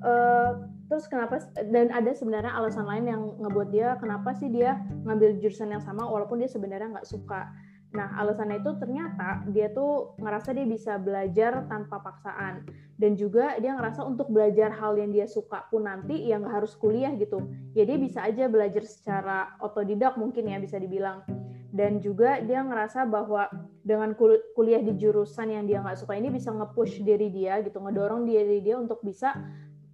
uh, 0.00 0.50
terus 0.88 1.04
kenapa 1.06 1.44
dan 1.68 1.92
ada 1.92 2.10
sebenarnya 2.16 2.52
alasan 2.52 2.88
lain 2.88 3.04
yang 3.06 3.22
ngebuat 3.44 3.68
dia 3.70 3.94
kenapa 4.00 4.32
sih 4.34 4.48
dia 4.48 4.80
ngambil 5.04 5.36
jurusan 5.38 5.72
yang 5.72 5.84
sama 5.84 6.08
walaupun 6.08 6.40
dia 6.40 6.48
sebenarnya 6.48 6.96
nggak 6.96 7.08
suka 7.08 7.52
Nah, 7.88 8.20
alasannya 8.20 8.60
itu 8.60 8.76
ternyata 8.76 9.48
dia 9.48 9.72
tuh 9.72 10.12
ngerasa 10.20 10.52
dia 10.52 10.68
bisa 10.68 11.00
belajar 11.00 11.64
tanpa 11.72 12.04
paksaan. 12.04 12.68
Dan 13.00 13.16
juga 13.16 13.56
dia 13.56 13.72
ngerasa 13.72 14.04
untuk 14.04 14.28
belajar 14.28 14.68
hal 14.76 14.98
yang 15.00 15.08
dia 15.14 15.24
suka 15.24 15.64
pun 15.72 15.88
nanti 15.88 16.28
yang 16.28 16.44
nggak 16.44 16.60
harus 16.60 16.76
kuliah 16.76 17.14
gitu. 17.16 17.40
Ya 17.72 17.88
dia 17.88 17.96
bisa 17.96 18.20
aja 18.20 18.44
belajar 18.44 18.84
secara 18.84 19.56
otodidak 19.64 20.20
mungkin 20.20 20.52
ya 20.52 20.60
bisa 20.60 20.76
dibilang. 20.76 21.24
Dan 21.72 22.04
juga 22.04 22.44
dia 22.44 22.60
ngerasa 22.60 23.08
bahwa 23.08 23.48
dengan 23.80 24.12
kuliah 24.52 24.84
di 24.84 24.92
jurusan 25.00 25.48
yang 25.48 25.64
dia 25.64 25.80
nggak 25.80 25.96
suka 25.96 26.12
ini 26.12 26.28
bisa 26.28 26.52
nge-push 26.52 27.00
diri 27.00 27.32
dia 27.32 27.64
gitu, 27.64 27.80
ngedorong 27.80 28.28
diri 28.28 28.60
dia 28.60 28.76
untuk 28.76 29.00
bisa 29.00 29.32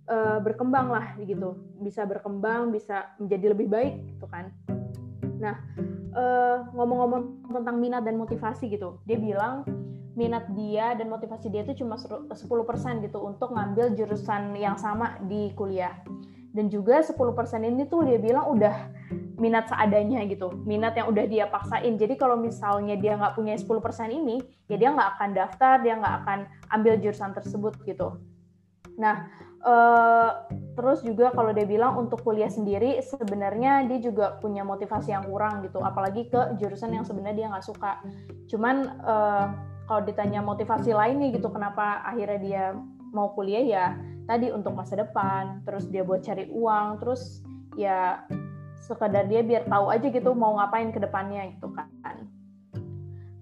uh, 0.08 0.38
berkembang 0.40 0.92
lah 0.92 1.16
gitu. 1.20 1.56
Bisa 1.80 2.04
berkembang, 2.04 2.72
bisa 2.72 3.12
menjadi 3.20 3.52
lebih 3.52 3.68
baik 3.68 3.94
gitu 4.16 4.26
kan. 4.28 4.52
Nah, 5.44 5.60
eh, 6.14 6.56
ngomong-ngomong 6.72 7.50
tentang 7.50 7.76
minat 7.76 8.02
dan 8.06 8.16
motivasi 8.16 8.70
gitu, 8.72 9.02
dia 9.04 9.18
bilang 9.18 9.66
minat 10.14 10.46
dia 10.54 10.94
dan 10.94 11.10
motivasi 11.10 11.50
dia 11.50 11.66
itu 11.66 11.82
cuma 11.82 11.98
10% 11.98 13.02
gitu 13.02 13.18
untuk 13.18 13.50
ngambil 13.50 13.98
jurusan 13.98 14.54
yang 14.54 14.78
sama 14.78 15.18
di 15.26 15.50
kuliah. 15.58 15.92
Dan 16.54 16.70
juga 16.70 17.02
10% 17.02 17.66
ini 17.66 17.82
tuh 17.90 18.06
dia 18.06 18.16
bilang 18.22 18.46
udah 18.46 18.94
minat 19.34 19.66
seadanya 19.66 20.22
gitu, 20.30 20.54
minat 20.62 20.94
yang 20.94 21.10
udah 21.10 21.26
dia 21.26 21.50
paksain. 21.50 21.98
Jadi 21.98 22.14
kalau 22.14 22.38
misalnya 22.38 22.94
dia 22.94 23.18
nggak 23.18 23.34
punya 23.34 23.58
10% 23.58 24.14
ini, 24.14 24.38
ya 24.70 24.78
dia 24.78 24.94
nggak 24.94 25.18
akan 25.18 25.30
daftar, 25.34 25.82
dia 25.82 25.98
nggak 25.98 26.14
akan 26.22 26.38
ambil 26.70 26.94
jurusan 27.02 27.34
tersebut 27.34 27.74
gitu. 27.82 28.22
Nah, 28.94 29.26
uh, 29.64 30.30
terus 30.76 31.00
juga 31.00 31.32
kalau 31.32 31.50
dia 31.56 31.64
bilang 31.64 31.96
untuk 31.96 32.20
kuliah 32.20 32.52
sendiri 32.52 33.00
sebenarnya 33.00 33.88
dia 33.88 33.98
juga 33.98 34.36
punya 34.38 34.62
motivasi 34.62 35.10
yang 35.10 35.24
kurang 35.26 35.64
gitu. 35.64 35.80
Apalagi 35.80 36.28
ke 36.28 36.60
jurusan 36.60 36.92
yang 36.92 37.04
sebenarnya 37.08 37.36
dia 37.36 37.46
nggak 37.50 37.66
suka. 37.66 37.98
Cuman 38.52 39.00
uh, 39.02 39.46
kalau 39.88 40.02
ditanya 40.04 40.40
motivasi 40.44 40.92
lainnya 40.92 41.32
gitu 41.32 41.48
kenapa 41.48 42.04
akhirnya 42.04 42.40
dia 42.40 42.64
mau 43.14 43.32
kuliah 43.32 43.64
ya 43.64 43.86
tadi 44.28 44.52
untuk 44.52 44.76
masa 44.76 45.00
depan. 45.00 45.64
Terus 45.64 45.88
dia 45.88 46.04
buat 46.04 46.20
cari 46.20 46.46
uang 46.52 47.00
terus 47.00 47.40
ya 47.74 48.22
sekadar 48.84 49.24
dia 49.24 49.40
biar 49.40 49.64
tahu 49.64 49.88
aja 49.88 50.06
gitu 50.12 50.36
mau 50.36 50.60
ngapain 50.60 50.92
ke 50.92 51.00
depannya 51.00 51.56
gitu 51.56 51.72
kan 51.72 51.88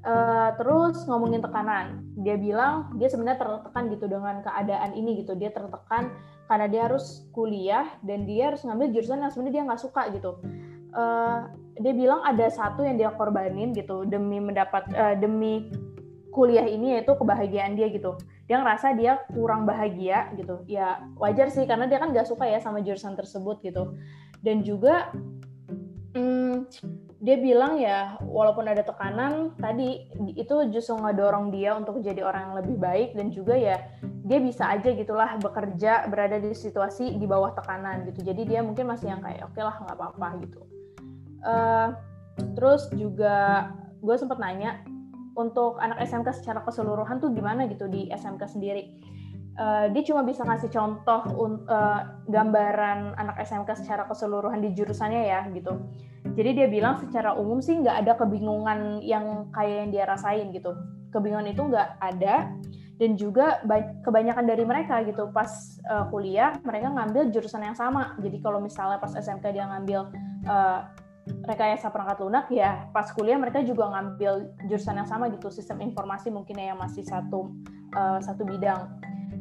Uh, 0.03 0.51
terus 0.59 1.07
ngomongin 1.07 1.39
tekanan, 1.39 2.03
dia 2.19 2.35
bilang 2.35 2.91
dia 2.99 3.07
sebenarnya 3.07 3.39
tertekan 3.39 3.87
gitu 3.87 4.11
dengan 4.11 4.43
keadaan 4.43 4.99
ini 4.99 5.23
gitu. 5.23 5.39
Dia 5.39 5.55
tertekan 5.55 6.11
karena 6.51 6.67
dia 6.67 6.91
harus 6.91 7.31
kuliah 7.31 7.87
dan 8.03 8.27
dia 8.27 8.51
harus 8.51 8.67
ngambil 8.67 8.91
jurusan 8.91 9.23
yang 9.23 9.31
sebenarnya 9.31 9.55
dia 9.55 9.65
nggak 9.71 9.83
suka 9.83 10.03
gitu. 10.11 10.43
Uh, 10.91 11.47
dia 11.79 11.95
bilang 11.95 12.19
ada 12.27 12.51
satu 12.51 12.83
yang 12.83 12.99
dia 12.99 13.15
korbanin 13.15 13.71
gitu 13.73 14.03
demi 14.03 14.43
mendapat 14.43 14.91
uh, 14.91 15.15
demi 15.15 15.71
kuliah 16.35 16.67
ini 16.67 16.99
yaitu 16.99 17.15
kebahagiaan 17.15 17.79
dia 17.79 17.87
gitu. 17.87 18.19
Dia 18.51 18.59
ngerasa 18.59 18.99
dia 18.99 19.23
kurang 19.31 19.71
bahagia 19.71 20.35
gitu. 20.35 20.67
Ya 20.67 21.07
wajar 21.15 21.47
sih 21.47 21.63
karena 21.63 21.87
dia 21.87 22.03
kan 22.03 22.11
nggak 22.11 22.27
suka 22.27 22.51
ya 22.51 22.59
sama 22.59 22.83
jurusan 22.83 23.15
tersebut 23.15 23.63
gitu. 23.63 23.95
Dan 24.43 24.67
juga 24.67 25.15
hmm, 26.19 26.67
dia 27.23 27.39
bilang 27.39 27.79
ya 27.79 28.19
walaupun 28.19 28.67
ada 28.67 28.83
tekanan 28.83 29.55
tadi 29.63 30.11
itu 30.35 30.55
justru 30.75 30.99
ngedorong 30.99 31.55
dia 31.55 31.79
untuk 31.79 32.03
jadi 32.03 32.19
orang 32.27 32.51
yang 32.51 32.55
lebih 32.59 32.77
baik 32.83 33.15
dan 33.15 33.31
juga 33.31 33.55
ya 33.55 33.79
dia 34.27 34.43
bisa 34.43 34.67
aja 34.67 34.91
gitulah 34.91 35.39
bekerja 35.39 36.11
berada 36.11 36.43
di 36.43 36.51
situasi 36.51 37.15
di 37.15 37.27
bawah 37.27 37.55
tekanan 37.55 38.11
gitu. 38.11 38.27
Jadi 38.27 38.43
dia 38.51 38.61
mungkin 38.67 38.91
masih 38.91 39.15
yang 39.15 39.23
kayak 39.23 39.47
oke 39.47 39.55
okay 39.55 39.63
lah 39.63 39.77
nggak 39.87 39.97
apa-apa 40.03 40.29
gitu. 40.43 40.61
Uh, 41.47 41.89
terus 42.59 42.91
juga 42.91 43.71
gue 44.03 44.15
sempat 44.19 44.43
nanya 44.43 44.83
untuk 45.39 45.79
anak 45.79 46.03
SMK 46.03 46.43
secara 46.43 46.61
keseluruhan 46.67 47.23
tuh 47.23 47.31
gimana 47.31 47.71
gitu 47.71 47.87
di 47.87 48.11
SMK 48.11 48.51
sendiri 48.51 48.99
uh, 49.59 49.87
dia 49.91 50.03
cuma 50.05 50.23
bisa 50.23 50.45
ngasih 50.45 50.71
contoh 50.73 51.21
uh, 51.69 52.01
gambaran 52.29 53.17
anak 53.17 53.41
SMK 53.43 53.85
secara 53.85 54.07
keseluruhan 54.07 54.61
di 54.61 54.73
jurusannya 54.77 55.23
ya 55.29 55.41
gitu 55.53 55.77
jadi 56.33 56.51
dia 56.55 56.67
bilang 56.71 57.03
secara 57.03 57.35
umum 57.35 57.59
sih 57.59 57.77
nggak 57.77 58.07
ada 58.07 58.13
kebingungan 58.17 59.03
yang 59.05 59.51
kayak 59.53 59.77
yang 59.85 59.91
dia 59.91 60.05
rasain 60.07 60.55
gitu. 60.55 60.73
Kebingungan 61.13 61.51
itu 61.53 61.63
nggak 61.67 61.99
ada 62.01 62.49
dan 62.97 63.11
juga 63.19 63.59
kebanyakan 64.07 64.47
dari 64.47 64.63
mereka 64.63 65.03
gitu 65.03 65.29
pas 65.35 65.51
uh, 65.91 66.07
kuliah 66.15 66.55
mereka 66.63 66.95
ngambil 66.95 67.29
jurusan 67.35 67.67
yang 67.67 67.77
sama. 67.77 68.17
Jadi 68.23 68.39
kalau 68.41 68.63
misalnya 68.63 69.03
pas 69.03 69.13
SMK 69.13 69.45
dia 69.51 69.67
ngambil 69.67 70.01
uh, 70.49 70.81
rekayasa 71.23 71.91
perangkat 71.91 72.19
lunak 72.19 72.47
ya 72.51 72.91
pas 72.91 73.07
kuliah 73.15 73.39
mereka 73.39 73.63
juga 73.63 73.87
ngambil 73.95 74.59
jurusan 74.67 74.99
yang 74.99 75.07
sama 75.07 75.31
gitu 75.31 75.55
sistem 75.55 75.79
informasi 75.79 76.35
mungkin 76.35 76.59
ya 76.59 76.75
yang 76.75 76.81
masih 76.83 77.07
satu 77.07 77.55
uh, 77.95 78.19
satu 78.19 78.43
bidang 78.43 78.91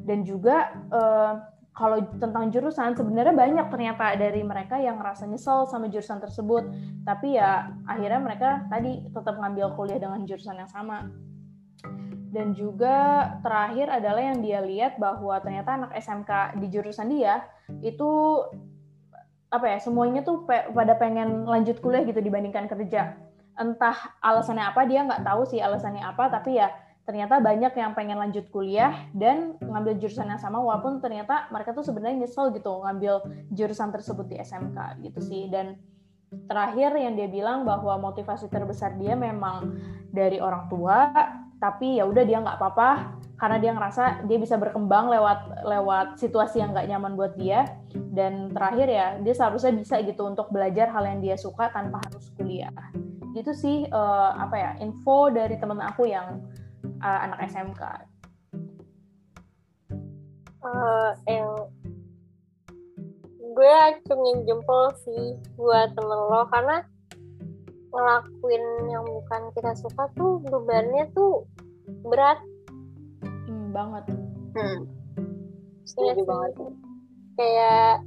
dan 0.06 0.26
juga 0.26 0.74
uh, 0.90 1.52
kalau 1.72 2.04
tentang 2.20 2.52
jurusan 2.52 3.00
sebenarnya 3.00 3.32
banyak 3.32 3.68
ternyata 3.72 4.20
dari 4.20 4.44
mereka 4.44 4.76
yang 4.76 5.00
ngerasa 5.00 5.24
nyesel 5.24 5.64
sama 5.72 5.88
jurusan 5.88 6.20
tersebut. 6.20 6.68
Tapi 7.08 7.40
ya 7.40 7.72
akhirnya 7.88 8.20
mereka 8.20 8.50
tadi 8.68 9.08
tetap 9.08 9.40
ngambil 9.40 9.74
kuliah 9.80 10.00
dengan 10.02 10.28
jurusan 10.28 10.60
yang 10.60 10.68
sama. 10.68 11.08
Dan 12.32 12.56
juga 12.56 13.28
terakhir 13.44 13.92
adalah 13.92 14.24
yang 14.24 14.40
dia 14.44 14.60
lihat 14.64 15.00
bahwa 15.00 15.40
ternyata 15.40 15.80
anak 15.80 15.92
SMK 15.96 16.60
di 16.60 16.68
jurusan 16.72 17.08
dia 17.12 17.44
itu 17.84 18.40
apa 19.52 19.68
ya 19.68 19.80
semuanya 19.84 20.24
tuh 20.24 20.48
pe 20.48 20.72
pada 20.72 20.96
pengen 20.96 21.44
lanjut 21.44 21.80
kuliah 21.80 22.04
gitu 22.04 22.20
dibandingkan 22.20 22.68
kerja. 22.68 23.16
Entah 23.56 24.16
alasannya 24.20 24.64
apa 24.64 24.84
dia 24.88 25.08
nggak 25.08 25.24
tahu 25.24 25.44
sih 25.48 25.60
alasannya 25.60 26.04
apa 26.04 26.32
tapi 26.32 26.60
ya 26.60 26.72
ternyata 27.02 27.42
banyak 27.42 27.74
yang 27.74 27.92
pengen 27.98 28.22
lanjut 28.22 28.46
kuliah 28.54 29.10
dan 29.18 29.58
ngambil 29.58 29.98
jurusan 29.98 30.30
yang 30.30 30.38
sama 30.38 30.62
walaupun 30.62 31.02
ternyata 31.02 31.50
mereka 31.50 31.74
tuh 31.74 31.82
sebenarnya 31.82 32.26
nyesel 32.26 32.54
gitu 32.54 32.86
ngambil 32.86 33.26
jurusan 33.50 33.90
tersebut 33.90 34.26
di 34.30 34.38
SMK 34.38 35.02
gitu 35.02 35.20
sih. 35.20 35.50
Dan 35.50 35.82
terakhir 36.46 36.94
yang 36.96 37.18
dia 37.18 37.28
bilang 37.28 37.66
bahwa 37.66 37.98
motivasi 37.98 38.48
terbesar 38.48 38.96
dia 39.02 39.18
memang 39.18 39.76
dari 40.14 40.38
orang 40.38 40.70
tua 40.70 41.10
tapi 41.62 42.02
ya 42.02 42.10
udah 42.10 42.24
dia 42.26 42.42
nggak 42.42 42.58
apa-apa 42.58 42.90
karena 43.38 43.58
dia 43.58 43.72
ngerasa 43.74 44.26
dia 44.30 44.38
bisa 44.38 44.58
berkembang 44.58 45.10
lewat 45.10 45.66
lewat 45.66 46.08
situasi 46.22 46.62
yang 46.62 46.78
nggak 46.78 46.86
nyaman 46.86 47.18
buat 47.18 47.34
dia. 47.34 47.66
Dan 48.14 48.54
terakhir 48.54 48.88
ya 48.88 49.08
dia 49.18 49.34
seharusnya 49.34 49.74
bisa 49.74 49.98
gitu 50.06 50.30
untuk 50.30 50.54
belajar 50.54 50.94
hal 50.94 51.02
yang 51.10 51.20
dia 51.26 51.34
suka 51.34 51.74
tanpa 51.74 51.98
harus 52.06 52.30
kuliah. 52.38 52.70
Gitu 53.34 53.52
sih 53.58 53.78
uh, 53.90 54.38
apa 54.38 54.56
ya 54.58 54.72
info 54.86 55.34
dari 55.34 55.58
teman 55.58 55.82
aku 55.82 56.06
yang 56.06 56.46
uh, 57.02 57.20
anak 57.26 57.40
SMK? 57.46 57.82
Uh, 60.62 61.12
yang 61.26 61.50
gue 63.52 63.74
acungin 63.90 64.46
jempol 64.46 64.94
sih 65.02 65.24
buat 65.58 65.92
temen 65.92 66.20
lo 66.30 66.46
karena 66.48 66.86
ngelakuin 67.92 68.64
yang 68.88 69.04
bukan 69.04 69.52
kita 69.52 69.76
suka 69.76 70.08
tuh 70.14 70.40
bebannya 70.40 71.10
tuh 71.12 71.44
berat 72.06 72.40
hmm, 73.46 73.74
banget 73.74 74.06
Hmm. 74.52 74.84
Iya 74.84 75.88
Setuju 75.88 76.12
sih. 76.14 76.26
banget. 76.28 76.52
kayak 77.34 78.04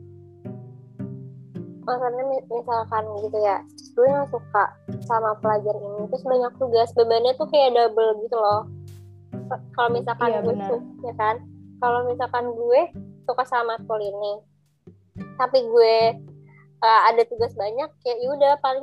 maksudnya 1.82 2.24
mi- 2.24 2.46
misalkan 2.48 3.04
gitu 3.20 3.38
ya 3.40 3.56
gue 3.94 4.06
yang 4.06 4.28
suka 4.28 4.64
sama 5.04 5.32
pelajar 5.40 5.72
ini 5.74 6.04
terus 6.08 6.20
banyak 6.22 6.52
tugas 6.56 6.88
bebannya 6.92 7.32
tuh 7.34 7.48
kayak 7.48 7.72
double 7.72 8.12
gitu 8.20 8.36
loh 8.36 8.68
kalau 9.74 9.90
misalkan 9.92 10.28
Iya, 10.30 10.40
gue 10.42 10.56
ya 11.04 11.14
kan? 11.16 11.36
Kalau 11.82 12.00
misalkan 12.08 12.44
gue 12.54 12.80
suka 13.24 13.44
sama 13.44 13.76
matkul 13.76 14.00
ini 14.00 14.54
tapi 15.38 15.62
gue 15.62 15.96
uh, 16.82 17.00
ada 17.10 17.22
tugas 17.26 17.54
banyak 17.54 17.90
ya 18.02 18.14
udah 18.30 18.58
paling 18.58 18.82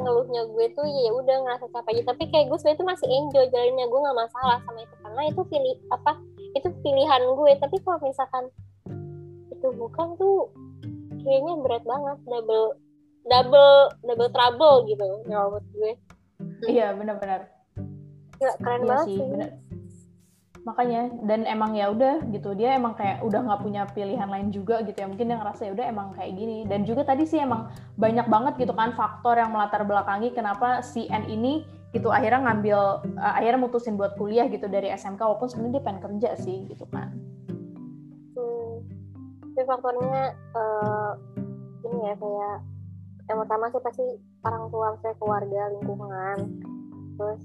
ngeluhnya 0.00 0.48
gue 0.48 0.66
tuh 0.72 0.86
ya 0.88 1.12
udah 1.12 1.36
ngerasa 1.44 1.66
capek 1.70 2.00
aja. 2.00 2.02
Tapi 2.16 2.22
kayak 2.32 2.46
gue 2.48 2.58
sebenarnya 2.58 2.80
tuh 2.80 2.88
masih 2.88 3.08
enjoy 3.12 3.46
jalannya 3.52 3.86
gue 3.86 4.00
nggak 4.00 4.18
masalah 4.18 4.58
sama 4.64 4.78
itu. 4.82 4.94
Karena 5.04 5.22
itu 5.28 5.40
pilih 5.46 5.74
apa 5.92 6.12
itu 6.56 6.68
pilihan 6.80 7.22
gue. 7.36 7.52
Tapi 7.60 7.76
kalau 7.84 7.98
misalkan 8.00 8.44
itu 9.52 9.68
bukan 9.76 10.08
tuh 10.16 10.50
kayaknya 11.22 11.54
berat 11.60 11.84
banget 11.86 12.18
double 12.26 12.66
double 13.28 13.76
double 14.02 14.30
trouble 14.32 14.76
gitu 14.88 15.04
ya 15.04 15.14
menurut 15.46 15.66
gue. 15.76 15.92
Iya 16.66 16.86
benar-benar. 16.96 17.52
Keren 18.42 18.82
Iya 18.82 18.88
banget 18.90 19.06
sih, 19.06 19.14
sih, 19.14 19.26
benar. 19.30 19.50
Makanya 20.62 21.10
dan 21.26 21.42
emang 21.42 21.74
ya 21.74 21.90
udah 21.90 22.22
gitu 22.30 22.54
dia 22.54 22.78
emang 22.78 22.94
kayak 22.94 23.18
udah 23.26 23.40
nggak 23.42 23.60
punya 23.66 23.82
pilihan 23.90 24.30
lain 24.30 24.54
juga 24.54 24.78
gitu 24.86 24.94
ya 24.94 25.10
mungkin 25.10 25.26
dia 25.26 25.38
ngerasa 25.42 25.66
ya 25.66 25.72
udah 25.74 25.86
emang 25.90 26.08
kayak 26.14 26.38
gini 26.38 26.62
dan 26.70 26.86
juga 26.86 27.02
tadi 27.02 27.26
sih 27.26 27.42
emang 27.42 27.66
banyak 27.98 28.30
banget 28.30 28.62
gitu 28.62 28.70
kan 28.70 28.94
faktor 28.94 29.42
yang 29.42 29.50
melatar 29.50 29.82
belakangi 29.82 30.30
kenapa 30.30 30.78
si 30.86 31.10
N 31.10 31.26
ini 31.26 31.66
gitu 31.92 32.08
akhirnya 32.08 32.46
ngambil 32.46 32.78
uh, 33.20 33.34
akhirnya 33.36 33.60
mutusin 33.60 33.98
buat 34.00 34.14
kuliah 34.16 34.46
gitu 34.48 34.64
dari 34.70 34.88
SMK 34.94 35.18
walaupun 35.18 35.50
sebenarnya 35.50 35.74
dia 35.76 35.84
pengen 35.84 36.00
kerja 36.00 36.30
sih 36.40 36.64
gitu 36.70 36.86
kan. 36.88 37.10
Hmm. 38.32 38.74
Tapi 39.52 39.62
faktornya 39.68 40.32
eh, 40.32 41.10
ini 41.84 41.98
ya 42.06 42.14
kayak 42.16 42.56
yang 43.28 43.38
pertama 43.44 43.64
sih 43.68 43.82
pasti 43.84 44.06
orang 44.42 44.64
tua 44.72 44.96
saya 45.04 45.14
keluarga 45.20 45.62
lingkungan 45.78 46.38
terus 47.20 47.44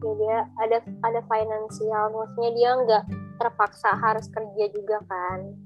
ya 0.00 0.12
dia 0.16 0.38
ada 0.58 0.78
ada 1.04 1.20
finansial 1.28 2.10
maksudnya 2.10 2.50
dia 2.56 2.70
nggak 2.84 3.04
terpaksa 3.40 3.96
harus 3.96 4.28
kerja 4.28 4.64
juga 4.72 5.00
kan. 5.08 5.56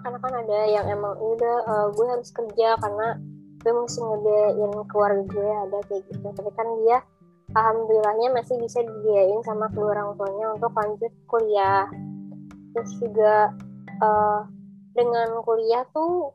Karena 0.00 0.18
kan 0.22 0.32
ada 0.32 0.58
yang 0.70 0.86
emang 0.88 1.18
"Ya 1.18 1.28
udah 1.36 1.56
eh, 1.66 1.86
gue 1.98 2.06
harus 2.08 2.30
kerja 2.30 2.68
karena 2.78 3.18
gue 3.60 3.72
mesti 3.76 4.00
ngedain 4.00 4.72
keluarga 4.88 5.22
gue 5.26 5.50
ada 5.68 5.78
kayak 5.90 6.02
gitu. 6.08 6.26
Tapi 6.32 6.50
kan 6.56 6.68
dia 6.86 6.98
alhamdulillahnya 7.52 8.28
masih 8.32 8.56
bisa 8.62 8.80
dibiayain 8.86 9.42
sama 9.42 9.66
kedua 9.74 9.98
orang 9.98 10.14
tuanya 10.16 10.46
untuk 10.54 10.72
lanjut 10.72 11.12
kuliah. 11.26 11.84
Terus 12.72 12.92
juga 13.02 13.50
eh, 14.00 14.40
dengan 14.94 15.28
kuliah 15.42 15.84
tuh 15.90 16.32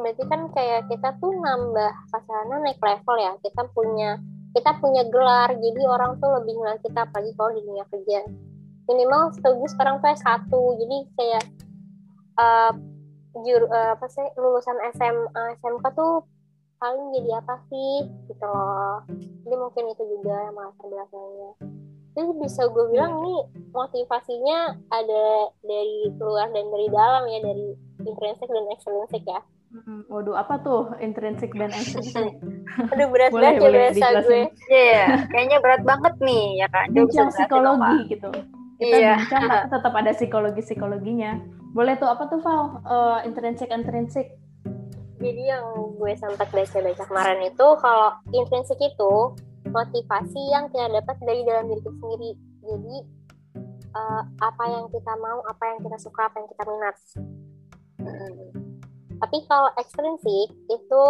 berarti 0.00 0.22
kan 0.32 0.48
kayak 0.54 0.88
kita 0.88 1.12
tuh 1.20 1.34
nambah 1.34 1.92
pasarannya 2.10 2.56
naik 2.68 2.80
level 2.82 3.16
ya. 3.16 3.32
Kita 3.40 3.62
punya 3.72 4.20
kita 4.50 4.70
punya 4.82 5.06
gelar 5.06 5.54
jadi 5.54 5.82
orang 5.86 6.18
tuh 6.18 6.30
lebih 6.42 6.58
kenal 6.58 6.76
kita 6.82 7.00
apalagi 7.06 7.32
kalau 7.38 7.50
di 7.54 7.62
dunia 7.62 7.84
kerja. 7.86 8.20
Minimal 8.90 9.30
setahu 9.38 9.62
gue 9.62 9.70
sekarang 9.70 10.02
tuh 10.02 10.10
S1 10.10 10.50
jadi 10.50 10.96
kayak 11.14 11.44
eh 12.40 12.72
jur 13.46 13.62
eh, 13.70 13.90
apa 13.94 14.06
sih 14.10 14.26
lulusan 14.34 14.74
SMA 14.98 15.42
SMK 15.62 15.84
tuh 15.94 16.26
paling 16.82 17.14
jadi 17.14 17.38
apa 17.38 17.62
sih 17.70 18.10
gitu 18.26 18.44
loh. 18.46 19.06
Jadi 19.46 19.54
mungkin 19.54 19.84
itu 19.94 20.02
juga 20.18 20.34
yang 20.50 20.56
latar 20.58 20.86
belakangnya. 20.90 21.50
Jadi 22.10 22.30
bisa 22.42 22.66
gue 22.66 22.84
bilang 22.90 23.22
nih 23.22 23.40
motivasinya 23.70 24.74
ada 24.90 25.26
dari 25.62 26.10
luar 26.18 26.50
dan 26.50 26.66
dari 26.74 26.88
dalam 26.90 27.22
ya 27.30 27.38
dari 27.38 27.78
intrinsik 28.02 28.50
dan 28.50 28.66
ekstrinsik 28.74 29.22
ya 29.22 29.40
Hmm, 29.70 30.02
waduh 30.06 30.34
apa 30.34 30.58
tuh 30.60 30.98
intrinsik 30.98 31.54
dan 31.54 31.70
ekstrinsik? 31.70 32.34
aduh 32.90 33.06
berat 33.08 33.30
Boleh, 33.30 33.54
banget 33.54 33.62
ya 33.62 33.88
dijelasin. 33.92 34.26
gue 34.26 34.42
Iya, 34.68 35.04
kayaknya 35.26 35.58
berat 35.58 35.82
banget 35.84 36.14
nih 36.20 36.44
ya 36.56 36.66
kan. 36.66 36.86
Bincang 36.90 37.30
psikologi 37.30 37.78
Pak. 37.78 38.10
gitu. 38.10 38.30
Kita 38.76 38.96
Iya. 38.96 39.14
bincang 39.16 39.42
tetap 39.72 39.92
ada 39.94 40.10
psikologi 40.10 40.60
psikologinya. 40.60 41.32
Boleh 41.70 41.94
tuh 41.94 42.08
apa 42.08 42.26
tuh 42.26 42.40
Val? 42.40 42.82
Eh, 42.82 43.18
intrinsik 43.24 43.70
intrinsik. 43.70 44.26
jadi 45.16 45.52
yang 45.52 45.64
gue 45.94 46.16
sempat 46.16 46.48
baca-baca 46.48 47.04
kemarin 47.04 47.40
itu 47.44 47.66
kalau 47.76 48.08
intrinsik 48.32 48.80
itu 48.80 49.12
motivasi 49.66 50.40
yang 50.48 50.64
kita 50.66 50.88
dapat 50.90 51.12
dari 51.20 51.44
dalam 51.44 51.68
diri 51.68 51.76
kita 51.78 51.92
sendiri 51.94 52.30
jadi 52.62 52.96
eh, 53.92 54.22
apa 54.40 54.64
yang 54.66 54.88
kita 54.88 55.12
mau 55.14 55.44
apa 55.44 55.60
yang 55.66 55.78
kita 55.78 56.00
suka 56.00 56.24
apa 56.24 56.36
yang 56.36 56.48
kita 56.48 56.64
minat 56.66 56.96
Mm. 58.00 58.59
Tapi 59.20 59.44
kalau 59.44 59.68
ekstrinsik 59.76 60.48
itu 60.72 61.04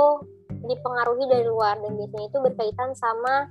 dipengaruhi 0.67 1.25
dari 1.31 1.47
luar 1.47 1.79
dan 1.79 1.95
biasanya 1.95 2.27
itu 2.27 2.39
berkaitan 2.43 2.91
sama 2.99 3.47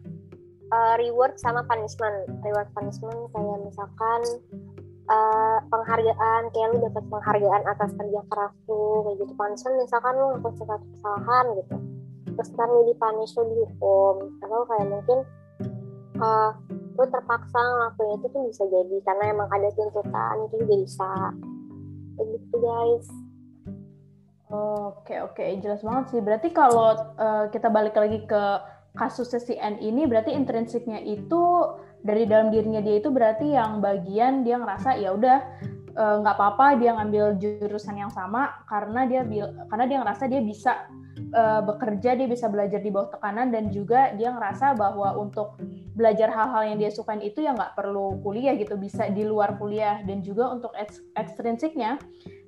eh, 0.69 0.95
reward 0.99 1.39
sama 1.39 1.63
punishment. 1.63 2.27
Reward 2.43 2.67
punishment 2.75 3.31
kayak 3.31 3.57
misalkan 3.63 4.21
eh, 5.07 5.57
penghargaan 5.71 6.41
kayak 6.51 6.67
lu 6.75 6.77
dapat 6.91 7.03
penghargaan 7.07 7.63
atas 7.71 7.95
kerja 7.95 8.21
keras 8.27 8.53
lu 8.67 9.07
kayak 9.07 9.17
gitu. 9.23 9.33
Punishment 9.39 9.75
misalkan 9.79 10.13
lu 10.19 10.25
ngelakuin 10.35 10.55
sesuatu 10.59 10.85
kesalahan 10.99 11.45
gitu. 11.63 11.75
Terus 12.35 12.49
ntar 12.55 12.67
lu 12.67 12.81
dipunish 12.83 13.33
lu 13.39 13.43
dihukum. 13.47 14.15
Atau 14.43 14.61
kayak 14.67 14.87
mungkin 14.91 15.19
eh, 16.19 16.51
lu 16.99 17.03
terpaksa 17.07 17.59
ngelakuin 17.63 18.11
itu 18.19 18.27
tuh 18.27 18.41
bisa 18.51 18.63
jadi 18.67 18.97
karena 19.07 19.23
emang 19.31 19.47
ada 19.55 19.71
tuntutan 19.71 20.35
itu 20.51 20.55
bisa. 20.67 21.31
Kayak 22.19 22.27
gitu 22.35 22.55
guys 22.59 23.07
Oke 24.49 25.21
oke 25.21 25.45
jelas 25.61 25.85
banget 25.85 26.05
sih. 26.09 26.21
Berarti 26.25 26.49
kalau 26.49 26.97
eh, 27.17 27.45
kita 27.53 27.69
balik 27.69 27.93
lagi 27.93 28.25
ke 28.25 28.43
kasusnya 28.97 29.37
si 29.37 29.53
N 29.53 29.77
ini, 29.77 30.09
berarti 30.09 30.33
intrinsiknya 30.33 30.97
itu 31.05 31.69
dari 32.01 32.25
dalam 32.25 32.49
dirinya 32.49 32.81
dia 32.81 32.97
itu 32.97 33.11
berarti 33.11 33.53
yang 33.53 33.83
bagian 33.83 34.41
dia 34.47 34.55
ngerasa 34.57 34.97
ya 34.97 35.13
udah 35.13 35.37
eh, 35.99 36.15
nggak 36.23 36.35
apa-apa 36.39 36.79
dia 36.79 36.95
ngambil 36.95 37.35
jurusan 37.35 37.99
yang 37.99 38.11
sama 38.15 38.63
karena 38.63 39.03
dia 39.03 39.21
bil- 39.27 39.51
karena 39.67 39.85
dia 39.85 39.97
ngerasa 39.99 40.23
dia 40.31 40.39
bisa 40.39 40.87
eh, 41.19 41.61
bekerja, 41.61 42.15
dia 42.15 42.27
bisa 42.31 42.47
belajar 42.47 42.79
di 42.79 42.89
bawah 42.89 43.11
tekanan 43.11 43.51
dan 43.51 43.67
juga 43.69 44.15
dia 44.15 44.31
ngerasa 44.31 44.79
bahwa 44.79 45.19
untuk 45.19 45.59
belajar 45.93 46.31
hal-hal 46.31 46.63
yang 46.71 46.77
dia 46.79 46.89
sukain 46.95 47.19
itu 47.19 47.43
ya 47.43 47.51
nggak 47.51 47.75
perlu 47.75 48.23
kuliah 48.23 48.55
gitu, 48.55 48.79
bisa 48.79 49.11
di 49.11 49.27
luar 49.27 49.59
kuliah. 49.59 49.99
Dan 50.07 50.23
juga 50.23 50.47
untuk 50.47 50.71
eks- 50.79 51.03
ekstrinsiknya 51.19 51.99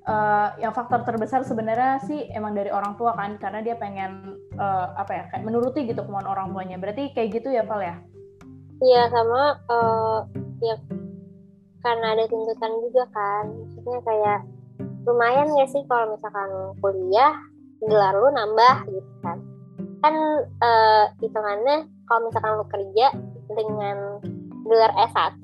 eh, 0.08 0.48
yang 0.64 0.72
faktor 0.72 1.04
terbesar 1.04 1.44
sebenarnya 1.44 2.00
sih 2.08 2.32
emang 2.32 2.56
dari 2.56 2.72
orang 2.72 2.96
tua 2.96 3.12
kan 3.12 3.36
karena 3.36 3.60
dia 3.60 3.76
pengen 3.76 4.40
eh, 4.56 4.86
apa 4.96 5.12
ya 5.12 5.24
kayak 5.30 5.44
menuruti 5.44 5.84
gitu 5.84 6.00
kemauan 6.02 6.26
orang 6.26 6.48
tuanya. 6.50 6.80
Berarti 6.80 7.12
kayak 7.12 7.28
gitu 7.38 7.52
ya 7.52 7.68
Val 7.68 7.84
ya? 7.84 8.00
Iya 8.82 9.02
sama 9.12 9.42
eh, 9.68 10.18
ya 10.64 10.74
karena 11.82 12.14
ada 12.14 12.24
tuntutan 12.30 12.72
juga 12.88 13.04
kan. 13.10 13.44
Maksudnya 13.50 13.98
kayak 14.06 14.40
lumayan 15.02 15.50
ya 15.58 15.66
sih 15.66 15.82
kalau 15.90 16.14
misalkan 16.14 16.50
kuliah 16.78 17.34
gelar 17.82 18.14
lu 18.14 18.30
nambah 18.30 18.76
gitu 18.86 19.12
kan. 19.26 19.38
Kan 20.02 20.14
eh, 20.62 21.04
hitungannya 21.18 21.90
kalau 22.06 22.20
misalkan 22.30 22.52
lu 22.58 22.66
kerja 22.70 23.06
dengan 23.50 23.96
gelar 24.66 24.92
S1 25.10 25.42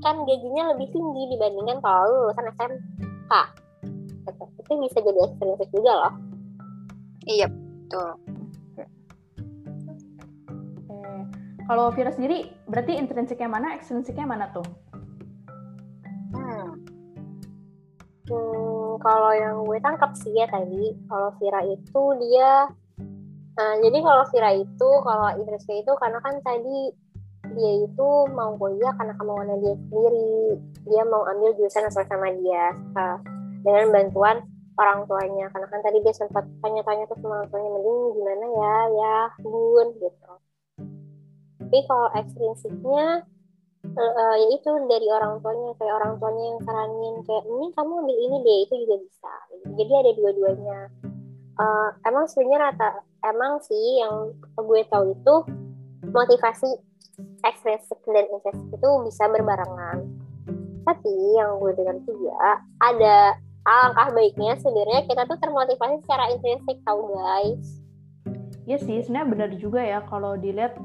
kan 0.00 0.16
gajinya 0.24 0.76
lebih 0.76 0.88
tinggi 0.92 1.22
dibandingkan 1.36 1.80
kalau 1.80 2.02
lu 2.08 2.16
lulusan 2.28 2.48
SMK 2.56 3.32
gitu. 4.24 4.44
itu 4.64 4.72
bisa 4.80 4.98
jadi 5.04 5.20
ekstrinsik 5.28 5.68
juga 5.72 5.92
loh. 5.92 6.14
Iya, 7.24 7.48
betul. 7.48 8.08
Kalau 11.64 11.88
Vira 11.96 12.12
sendiri 12.12 12.44
berarti 12.68 12.92
intrinsiknya 13.00 13.48
mana 13.48 13.72
ekstrinsiknya 13.72 14.28
mana 14.28 14.52
tuh 14.52 14.64
Hmm, 18.24 18.96
kalau 19.04 19.36
yang 19.36 19.68
gue 19.68 19.76
tangkap 19.84 20.16
sih 20.16 20.32
ya 20.32 20.48
tadi, 20.48 20.96
kalau 21.12 21.28
Vira 21.36 21.60
itu 21.60 22.02
dia, 22.24 22.72
nah, 23.52 23.72
jadi 23.84 24.00
kalau 24.00 24.24
Vira 24.32 24.50
itu, 24.56 24.88
kalau 25.04 25.28
Idrisnya 25.36 25.84
itu 25.84 25.92
karena 26.00 26.18
kan 26.24 26.40
tadi 26.40 26.88
dia 27.52 27.72
itu 27.84 28.08
mau 28.32 28.56
kuliah 28.56 28.96
karena 28.96 29.12
kemauannya 29.20 29.60
dia 29.60 29.74
sendiri, 29.76 30.56
dia 30.88 31.02
mau 31.04 31.28
ambil 31.28 31.52
jurusan 31.52 31.84
sesuai 31.92 32.08
sama 32.08 32.32
dia, 32.40 32.72
eh, 32.72 33.18
dengan 33.60 33.92
bantuan 33.92 34.36
orang 34.80 35.04
tuanya, 35.04 35.52
karena 35.52 35.68
kan 35.68 35.80
tadi 35.84 36.00
dia 36.00 36.14
sempat 36.16 36.48
tanya-tanya 36.64 37.04
tuh 37.04 37.20
sama 37.20 37.44
orang 37.44 37.48
tuanya, 37.52 37.70
mending 37.76 37.98
gimana 38.16 38.46
ya, 38.56 38.76
ya 38.88 39.18
bun, 39.44 39.86
gitu. 40.00 40.32
Tapi 41.60 41.78
kalau 41.84 42.08
ekstrinsiknya, 42.16 43.28
eh, 43.94 44.34
ya 44.42 44.48
itu 44.50 44.70
dari 44.90 45.08
orang 45.10 45.38
tuanya 45.40 45.70
kayak 45.78 45.94
orang 46.02 46.12
tuanya 46.18 46.44
yang 46.50 46.60
saranin 46.66 47.16
kayak 47.22 47.44
ini 47.46 47.66
kamu 47.74 47.92
ambil 48.02 48.16
ini 48.18 48.36
deh 48.42 48.58
itu 48.66 48.74
juga 48.86 48.96
bisa. 49.02 49.34
Jadi 49.78 49.92
ada 49.94 50.10
dua-duanya. 50.18 50.80
Eh, 51.54 51.88
emang 52.10 52.24
sebenarnya 52.26 52.58
rata 52.70 52.90
emang 53.24 53.62
sih 53.62 54.02
yang 54.02 54.34
gue 54.58 54.80
tahu 54.90 55.14
itu 55.14 55.34
motivasi 56.10 56.68
ekstrinsik 57.46 58.00
dan 58.10 58.26
intrinsik 58.28 58.68
itu 58.74 58.88
bisa 59.06 59.24
berbarengan. 59.30 60.04
Tapi 60.84 61.14
yang 61.38 61.56
gue 61.62 61.72
dengar 61.78 61.96
juga 62.04 62.60
ada 62.82 63.38
alangkah 63.64 64.12
baiknya 64.12 64.52
sebenarnya 64.60 65.08
kita 65.08 65.24
tuh 65.24 65.38
termotivasi 65.40 66.04
secara 66.04 66.28
intrinsik 66.34 66.76
tau 66.84 67.08
guys? 67.08 67.80
Iya 68.64 68.80
sih, 68.80 69.04
sebenarnya 69.04 69.28
benar 69.28 69.50
juga 69.60 69.80
ya 69.80 70.00
kalau 70.08 70.36
dilihat 70.40 70.76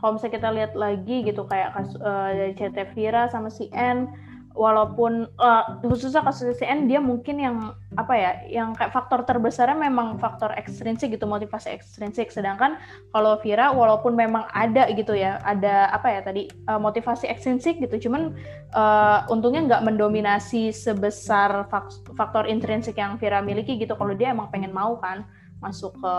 kalau 0.00 0.16
misalnya 0.16 0.34
kita 0.36 0.48
lihat 0.52 0.72
lagi 0.76 1.16
gitu 1.24 1.42
kayak 1.48 1.72
kasus 1.72 1.96
uh, 2.04 2.30
dari 2.32 2.52
CT 2.52 2.76
Vira 2.92 3.28
sama 3.32 3.48
si 3.48 3.72
N 3.72 4.08
walaupun 4.56 5.28
uh, 5.36 5.84
khususnya 5.84 6.24
kasus 6.24 6.56
CN 6.56 6.88
dia 6.88 6.96
mungkin 6.96 7.36
yang 7.36 7.56
apa 7.94 8.14
ya 8.16 8.32
yang 8.48 8.72
kayak 8.72 8.88
faktor 8.88 9.28
terbesarnya 9.28 9.76
memang 9.76 10.16
faktor 10.16 10.56
ekstrinsik 10.56 11.12
gitu 11.12 11.28
motivasi 11.28 11.76
ekstrinsik. 11.76 12.32
Sedangkan 12.32 12.80
kalau 13.12 13.36
Vira 13.44 13.70
walaupun 13.70 14.16
memang 14.16 14.48
ada 14.56 14.88
gitu 14.96 15.12
ya 15.12 15.38
ada 15.44 15.92
apa 15.92 16.08
ya 16.08 16.20
tadi 16.24 16.48
uh, 16.66 16.80
motivasi 16.80 17.28
ekstrinsik 17.28 17.84
gitu 17.84 18.08
cuman 18.08 18.32
uh, 18.72 19.28
untungnya 19.28 19.76
nggak 19.76 19.84
mendominasi 19.92 20.72
sebesar 20.72 21.68
faktor 22.16 22.48
intrinsik 22.48 22.96
yang 22.96 23.20
Vira 23.20 23.44
miliki 23.44 23.76
gitu 23.76 23.92
kalau 23.94 24.16
dia 24.16 24.32
emang 24.32 24.48
pengen 24.48 24.72
mau 24.72 24.96
kan 24.96 25.28
masuk 25.60 25.96
ke 26.00 26.14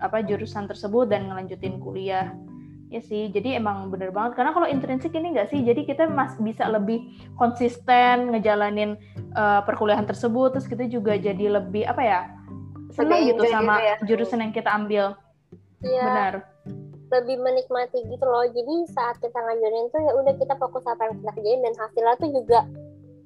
apa 0.00 0.20
jurusan 0.24 0.68
tersebut 0.68 1.08
dan 1.08 1.28
ngelanjutin 1.28 1.80
kuliah 1.80 2.32
Ya 2.86 3.02
sih, 3.02 3.26
jadi 3.34 3.58
emang 3.58 3.90
bener 3.90 4.14
banget. 4.14 4.38
Karena 4.38 4.54
kalau 4.54 4.70
intrinsik 4.70 5.10
ini 5.10 5.34
enggak 5.34 5.50
sih, 5.50 5.58
jadi 5.58 5.82
kita 5.82 6.06
mas 6.06 6.38
bisa 6.38 6.70
lebih 6.70 7.02
konsisten 7.34 8.30
ngejalanin 8.30 8.94
uh, 9.34 9.66
perkuliahan 9.66 10.06
tersebut, 10.06 10.54
terus 10.54 10.70
kita 10.70 10.86
juga 10.86 11.18
jadi 11.18 11.58
lebih 11.58 11.82
apa 11.82 12.02
ya 12.02 12.20
senang 12.94 13.26
gitu 13.26 13.42
sama 13.50 13.76
gitu 13.76 13.84
ya. 13.84 13.96
jurusan 14.06 14.38
yang 14.38 14.52
kita 14.54 14.70
ambil. 14.70 15.18
Iya. 15.82 16.04
Benar. 16.06 16.34
Lebih 17.06 17.36
menikmati 17.42 18.06
gitu 18.06 18.24
loh. 18.24 18.46
Jadi 18.50 18.74
saat 18.90 19.18
kita 19.18 19.34
ngajarin 19.34 19.86
tuh 19.90 20.00
ya 20.02 20.12
udah 20.22 20.34
kita 20.38 20.54
fokus 20.58 20.86
apa 20.86 21.10
yang 21.10 21.14
kita 21.22 21.30
kerjain 21.38 21.60
dan 21.66 21.74
hasilnya 21.74 22.14
tuh 22.18 22.30
juga 22.30 22.60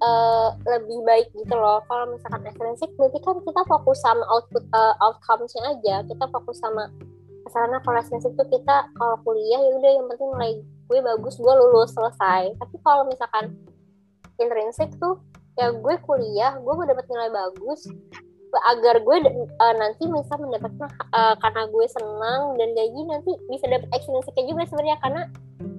uh, 0.05 0.49
lebih 0.69 0.99
baik 1.05 1.29
gitu 1.37 1.55
loh. 1.55 1.81
Kalau 1.89 2.13
misalkan 2.13 2.45
ekstrinsik 2.49 2.91
berarti 2.97 3.19
kan 3.25 3.37
kita 3.45 3.63
fokus 3.69 3.99
sama 4.01 4.25
output 4.29 4.65
uh, 4.73 4.95
outcomes-nya 5.01 5.63
aja. 5.77 5.97
Kita 6.05 6.25
fokus 6.29 6.61
sama 6.61 6.89
karena 7.51 7.79
kalau 7.83 8.01
tuh 8.07 8.47
kita 8.49 8.77
kalau 8.97 9.17
kuliah 9.27 9.61
ya 9.61 9.71
udah 9.77 9.91
yang 9.91 10.07
penting 10.11 10.31
nilai 10.35 10.53
gue 10.91 10.99
bagus 10.99 11.35
gue 11.39 11.55
lulus 11.55 11.95
selesai. 11.95 12.55
Tapi 12.59 12.77
kalau 12.83 13.07
misalkan 13.07 13.55
intrinsik 14.43 14.91
tuh 14.99 15.23
ya 15.55 15.71
gue 15.71 15.95
kuliah 16.07 16.57
gue 16.59 16.73
mau 16.73 16.87
dapat 16.87 17.07
nilai 17.11 17.31
bagus 17.31 17.87
agar 18.51 18.99
gue 18.99 19.17
uh, 19.63 19.75
nanti 19.79 20.11
bisa 20.11 20.35
mendapatkan 20.35 20.91
uh, 21.15 21.39
karena 21.39 21.63
gue 21.71 21.87
senang 21.87 22.59
dan 22.59 22.69
gaji 22.75 23.01
nanti 23.07 23.31
bisa 23.47 23.71
dapat 23.71 23.87
ekstrinsiknya 23.95 24.45
juga 24.51 24.67
sebenarnya 24.67 24.99
karena 24.99 25.23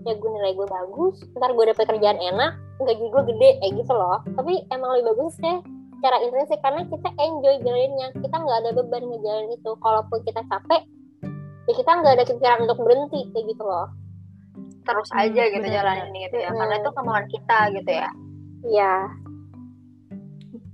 ya 0.08 0.14
gue 0.16 0.30
nilai 0.32 0.56
gue 0.56 0.68
bagus 0.72 1.20
ntar 1.36 1.52
gue 1.52 1.66
dapat 1.68 1.84
kerjaan 1.84 2.16
enak 2.16 2.56
gaji 2.80 3.06
gue 3.12 3.22
gede 3.36 3.50
kayak 3.60 3.74
gitu 3.84 3.94
loh. 3.94 4.24
Tapi 4.24 4.64
emang 4.72 4.96
lebih 4.96 5.14
bagus 5.14 5.36
deh 5.44 5.60
cara 6.02 6.18
intrinsik 6.24 6.60
karena 6.64 6.82
kita 6.88 7.10
enjoy 7.20 7.56
jalannya. 7.62 8.08
Kita 8.24 8.36
nggak 8.40 8.58
ada 8.64 8.70
beban 8.74 9.04
ngejalanin 9.06 9.52
itu 9.54 9.72
kalaupun 9.84 10.20
kita 10.24 10.42
capek 10.48 10.82
ya 11.72 11.74
kita 11.80 11.92
nggak 12.04 12.14
ada 12.20 12.26
pikiran 12.28 12.60
untuk 12.68 12.78
berhenti 12.84 13.32
kayak 13.32 13.46
gitu 13.56 13.64
loh 13.64 13.88
terus 14.84 15.10
hmm, 15.16 15.22
aja 15.24 15.44
gitu 15.48 15.64
bener. 15.64 15.76
jalan 15.80 15.98
ini 16.12 16.18
gitu 16.28 16.38
ya 16.44 16.50
hmm. 16.52 16.58
karena 16.60 16.76
itu 16.84 16.90
kemauan 16.92 17.28
kita 17.32 17.60
gitu 17.80 17.92
ya 17.92 18.10
iya 18.68 18.94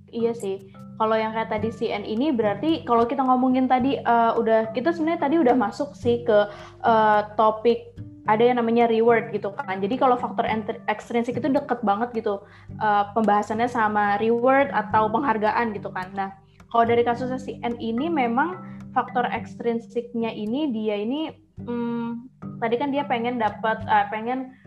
iya 0.09 0.31
sih 0.33 0.57
kalau 0.97 1.13
yang 1.13 1.29
kayak 1.29 1.53
tadi 1.53 1.69
CN 1.69 2.01
ini 2.09 2.33
berarti 2.33 2.81
kalau 2.81 3.05
kita 3.05 3.21
ngomongin 3.21 3.69
tadi 3.69 4.01
uh, 4.01 4.33
udah 4.33 4.73
kita 4.73 4.89
sebenarnya 4.89 5.21
tadi 5.29 5.35
udah 5.37 5.53
masuk 5.53 5.93
sih 5.93 6.25
ke 6.25 6.49
uh, 6.81 7.21
topik 7.37 7.93
ada 8.27 8.43
yang 8.43 8.59
namanya 8.59 8.91
reward 8.91 9.31
gitu 9.31 9.55
kan. 9.55 9.79
Jadi 9.79 9.95
kalau 9.95 10.19
faktor 10.19 10.43
ekstrinsik 10.91 11.39
itu 11.39 11.47
deket 11.47 11.79
banget 11.85 12.11
gitu 12.11 12.43
uh, 12.83 13.03
pembahasannya 13.15 13.71
sama 13.71 14.19
reward 14.19 14.67
atau 14.75 15.07
penghargaan 15.07 15.71
gitu 15.71 15.87
kan. 15.93 16.11
Nah, 16.11 16.35
kalau 16.67 16.83
dari 16.83 17.07
kasusnya 17.07 17.39
si 17.39 17.55
N 17.63 17.79
ini 17.79 18.11
memang 18.11 18.76
faktor 18.97 19.29
ekstrinsiknya 19.29 20.33
ini 20.33 20.73
dia 20.73 20.97
ini 20.97 21.29
hmm, 21.61 22.33
tadi 22.57 22.81
kan 22.81 22.89
dia 22.89 23.05
pengen 23.05 23.37
dapat 23.37 23.85
uh, 23.85 24.09
pengen 24.09 24.57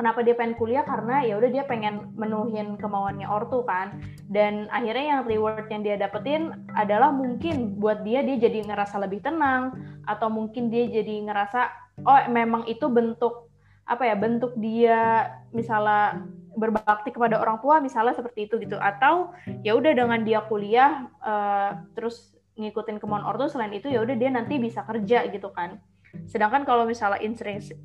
kenapa 0.00 0.24
dia 0.24 0.32
pengen 0.32 0.56
kuliah? 0.56 0.80
Karena 0.80 1.20
ya 1.20 1.36
udah 1.36 1.52
dia 1.52 1.68
pengen 1.68 2.16
menuhin 2.16 2.80
kemauannya 2.80 3.28
ortu 3.28 3.60
kan. 3.68 4.00
Dan 4.32 4.64
akhirnya 4.72 5.20
yang 5.20 5.22
reward 5.28 5.68
yang 5.68 5.84
dia 5.84 6.00
dapetin 6.00 6.56
adalah 6.72 7.12
mungkin 7.12 7.76
buat 7.76 8.00
dia 8.00 8.24
dia 8.24 8.40
jadi 8.40 8.64
ngerasa 8.64 8.96
lebih 9.04 9.20
tenang 9.20 9.76
atau 10.08 10.32
mungkin 10.32 10.72
dia 10.72 10.88
jadi 10.88 11.28
ngerasa 11.28 11.68
oh 12.08 12.20
memang 12.32 12.64
itu 12.64 12.88
bentuk 12.88 13.52
apa 13.84 14.08
ya 14.08 14.16
bentuk 14.16 14.56
dia 14.56 15.28
misalnya 15.52 16.24
berbakti 16.56 17.12
kepada 17.12 17.38
orang 17.38 17.60
tua 17.60 17.84
misalnya 17.84 18.16
seperti 18.16 18.48
itu 18.48 18.56
gitu. 18.64 18.80
Atau 18.80 19.36
ya 19.60 19.76
udah 19.76 19.92
dengan 19.92 20.24
dia 20.24 20.40
kuliah 20.48 21.12
uh, 21.20 21.76
terus 21.92 22.39
ngikutin 22.60 23.00
kemauan 23.00 23.24
ortu 23.24 23.48
selain 23.48 23.72
itu 23.72 23.88
ya 23.88 24.04
udah 24.04 24.16
dia 24.16 24.30
nanti 24.30 24.60
bisa 24.60 24.84
kerja 24.84 25.26
gitu 25.32 25.48
kan. 25.50 25.80
Sedangkan 26.26 26.66
kalau 26.66 26.84
misalnya 26.84 27.22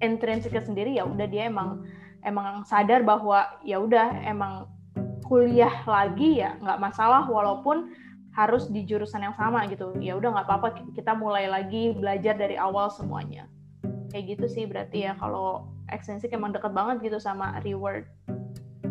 intrinsiknya 0.01 0.63
sendiri 0.65 0.97
ya 0.97 1.05
udah 1.05 1.27
dia 1.29 1.47
emang 1.47 1.85
emang 2.25 2.65
sadar 2.65 3.05
bahwa 3.05 3.45
ya 3.61 3.77
udah 3.79 4.25
emang 4.25 4.67
kuliah 5.25 5.85
lagi 5.85 6.41
ya 6.41 6.57
nggak 6.61 6.81
masalah 6.81 7.25
walaupun 7.25 7.93
harus 8.35 8.67
di 8.67 8.83
jurusan 8.83 9.23
yang 9.23 9.35
sama 9.39 9.63
gitu. 9.71 9.95
Ya 10.03 10.17
udah 10.19 10.35
nggak 10.35 10.47
apa-apa 10.49 10.67
kita 10.91 11.15
mulai 11.15 11.47
lagi 11.47 11.95
belajar 11.95 12.35
dari 12.35 12.59
awal 12.59 12.91
semuanya. 12.91 13.47
Kayak 14.11 14.37
gitu 14.37 14.45
sih 14.51 14.63
berarti 14.67 15.07
ya 15.07 15.15
kalau 15.15 15.71
ekstensik 15.89 16.33
emang 16.35 16.51
deket 16.51 16.75
banget 16.75 16.99
gitu 17.05 17.17
sama 17.21 17.61
reward. 17.63 18.09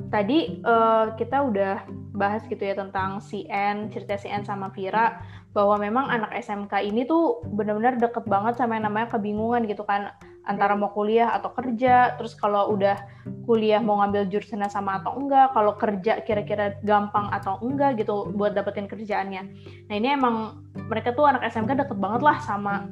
Tadi 0.08 0.62
uh, 0.62 1.12
kita 1.18 1.42
udah 1.42 1.84
bahas 2.14 2.46
gitu 2.46 2.62
ya 2.62 2.78
tentang 2.78 3.18
CN, 3.18 3.90
cerita 3.90 4.14
CN 4.14 4.46
sama 4.46 4.70
Vira 4.70 5.18
bahwa 5.54 5.78
memang 5.78 6.10
anak 6.10 6.34
SMK 6.34 6.82
ini 6.82 7.06
tuh 7.06 7.46
benar-benar 7.46 7.96
deket 7.96 8.26
banget 8.26 8.58
sama 8.58 8.74
yang 8.76 8.90
namanya 8.90 9.14
kebingungan 9.14 9.70
gitu 9.70 9.86
kan 9.86 10.10
antara 10.44 10.76
mau 10.76 10.92
kuliah 10.92 11.32
atau 11.32 11.56
kerja, 11.56 12.20
terus 12.20 12.36
kalau 12.36 12.74
udah 12.76 13.00
kuliah 13.48 13.80
mau 13.80 14.02
ngambil 14.04 14.28
jurusannya 14.28 14.68
sama 14.68 15.00
atau 15.00 15.16
enggak, 15.16 15.56
kalau 15.56 15.72
kerja 15.80 16.20
kira-kira 16.20 16.76
gampang 16.84 17.32
atau 17.32 17.56
enggak 17.64 17.96
gitu 17.96 18.28
buat 18.36 18.52
dapetin 18.52 18.84
kerjaannya. 18.84 19.42
Nah 19.88 19.94
ini 19.94 20.12
emang 20.12 20.60
mereka 20.90 21.16
tuh 21.16 21.24
anak 21.24 21.48
SMK 21.48 21.86
deket 21.86 21.96
banget 21.96 22.20
lah 22.20 22.36
sama 22.44 22.84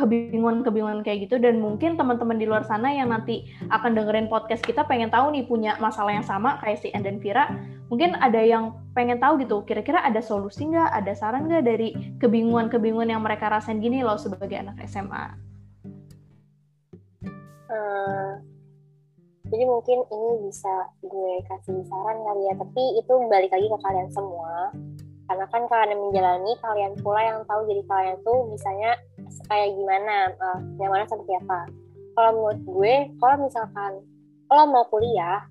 kebingungan-kebingungan 0.00 1.04
kayak 1.04 1.28
gitu. 1.28 1.36
Dan 1.36 1.60
mungkin 1.60 2.00
teman-teman 2.00 2.40
di 2.40 2.48
luar 2.48 2.64
sana 2.64 2.88
yang 2.90 3.12
nanti 3.12 3.44
akan 3.68 3.92
dengerin 3.92 4.32
podcast 4.32 4.64
kita 4.64 4.88
pengen 4.88 5.12
tahu 5.12 5.36
nih 5.36 5.44
punya 5.44 5.76
masalah 5.76 6.16
yang 6.16 6.24
sama 6.24 6.56
kayak 6.64 6.80
si 6.80 6.88
End 6.96 7.04
dan 7.04 7.20
Vira 7.20 7.52
mungkin 7.90 8.14
ada 8.22 8.38
yang 8.38 8.78
pengen 8.94 9.18
tahu 9.18 9.42
gitu 9.42 9.66
kira-kira 9.66 9.98
ada 10.06 10.22
solusi 10.22 10.70
nggak 10.70 10.94
ada 10.94 11.12
saran 11.12 11.50
nggak 11.50 11.66
dari 11.66 11.88
kebingungan-kebingungan 12.22 13.10
yang 13.10 13.20
mereka 13.20 13.50
rasain 13.50 13.82
gini 13.82 14.06
loh 14.06 14.14
sebagai 14.14 14.54
anak 14.54 14.78
SMA 14.86 15.24
uh, 17.66 17.74
eh, 17.74 18.30
jadi 19.50 19.64
mungkin 19.66 20.06
ini 20.06 20.30
bisa 20.46 20.74
gue 21.02 21.32
kasih 21.50 21.82
saran 21.90 22.22
kali 22.22 22.42
ya 22.46 22.54
tapi 22.54 22.82
itu 23.02 23.12
balik 23.26 23.50
lagi 23.50 23.66
ke 23.66 23.78
kalian 23.82 24.08
semua 24.14 24.70
karena 25.30 25.46
kan 25.46 25.62
kalian 25.70 26.10
menjalani 26.10 26.52
kalian 26.58 26.92
pula 27.06 27.22
yang 27.22 27.38
tahu 27.46 27.62
jadi 27.70 27.86
kalian 27.86 28.18
tuh 28.26 28.50
misalnya 28.50 28.98
kayak 29.46 29.78
gimana 29.78 30.26
uh, 30.42 30.58
yang 30.82 30.90
mana 30.90 31.06
seperti 31.06 31.38
apa. 31.38 31.70
Kalau 32.18 32.30
menurut 32.34 32.60
gue 32.66 32.94
kalau 33.22 33.36
misalkan 33.46 33.92
lo 34.50 34.62
mau 34.66 34.82
kuliah 34.90 35.46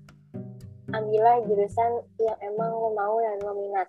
ambillah 0.92 1.40
jurusan 1.48 2.04
yang 2.20 2.36
emang 2.44 2.68
lo 2.76 2.92
mau 2.92 3.24
dan 3.24 3.40
lo 3.40 3.56
minat. 3.56 3.88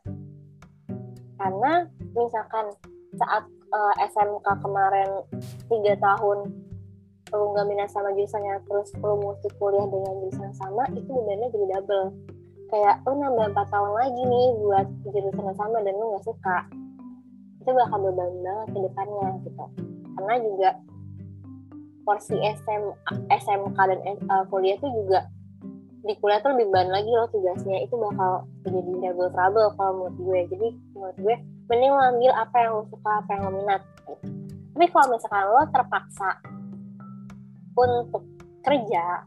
Karena 1.35 1.83
misalkan 2.15 2.71
saat 3.19 3.43
uh, 3.75 3.93
eh, 3.99 4.07
SMK 4.15 4.47
kemarin 4.63 5.27
tiga 5.67 5.99
tahun 5.99 6.55
lo 7.35 7.51
nggak 7.51 7.67
minat 7.67 7.91
sama 7.91 8.15
jurusannya 8.15 8.63
terus 8.63 8.95
lo 9.03 9.19
mesti 9.19 9.51
kuliah 9.59 9.83
dengan 9.91 10.23
jurusan 10.23 10.55
sama 10.55 10.87
itu 10.95 11.11
bebannya 11.11 11.51
jadi 11.51 11.65
double 11.75 12.30
kayak 12.71 13.03
lo 13.03 13.13
nambah 13.19 13.51
empat 13.51 13.67
tahun 13.67 13.91
lagi 13.99 14.21
nih 14.23 14.47
buat 14.63 14.87
jurusan 15.11 15.43
yang 15.43 15.57
sama 15.59 15.77
dan 15.83 15.93
lo 15.99 16.05
nggak 16.15 16.25
suka. 16.25 16.57
Itu 17.61 17.69
bakal 17.75 17.97
beban 18.09 18.31
banget 18.41 18.67
ke 18.71 18.79
depannya 18.87 19.27
gitu. 19.43 19.65
Karena 20.17 20.35
juga 20.39 20.69
porsi 22.01 22.35
SM, 22.39 22.83
SMK 23.29 23.77
dan 23.77 23.99
uh, 24.31 24.43
kuliah 24.49 24.79
tuh 24.79 24.89
juga 24.89 25.27
di 26.01 26.17
kuliah 26.17 26.41
tuh 26.41 26.57
lebih 26.57 26.73
beban 26.73 26.89
lagi 26.89 27.11
loh 27.11 27.27
tugasnya. 27.29 27.83
Itu 27.85 27.99
bakal 27.99 28.47
jadi 28.65 28.91
double 29.11 29.29
trouble 29.35 29.69
kalau 29.75 29.91
menurut 29.93 30.15
gue. 30.17 30.39
Jadi 30.55 30.67
menurut 30.95 31.17
gue 31.19 31.35
mending 31.69 31.91
lo 31.91 32.01
ambil 32.15 32.31
apa 32.39 32.55
yang 32.57 32.71
lo 32.79 32.83
suka 32.89 33.11
apa 33.21 33.29
yang 33.35 33.41
lo 33.45 33.51
minat. 33.53 33.81
Tapi 34.71 34.85
kalau 34.89 35.07
misalkan 35.11 35.43
lo 35.45 35.63
terpaksa 35.69 36.29
untuk 37.75 38.23
kerja 38.61 39.25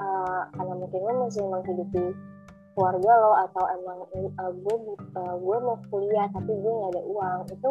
uh, 0.00 0.42
karena 0.54 0.74
mungkin 0.76 1.00
lo 1.00 1.12
masih 1.26 1.42
menghidupi 1.44 2.04
keluarga 2.76 3.12
lo 3.16 3.32
atau 3.48 3.64
emang 3.72 3.98
uh, 4.36 4.52
gue 4.52 4.76
uh, 5.16 5.34
gue 5.40 5.56
mau 5.64 5.80
kuliah 5.88 6.28
tapi 6.28 6.52
gue 6.52 6.72
nggak 6.76 6.92
ada 6.92 7.02
uang 7.08 7.40
itu 7.48 7.70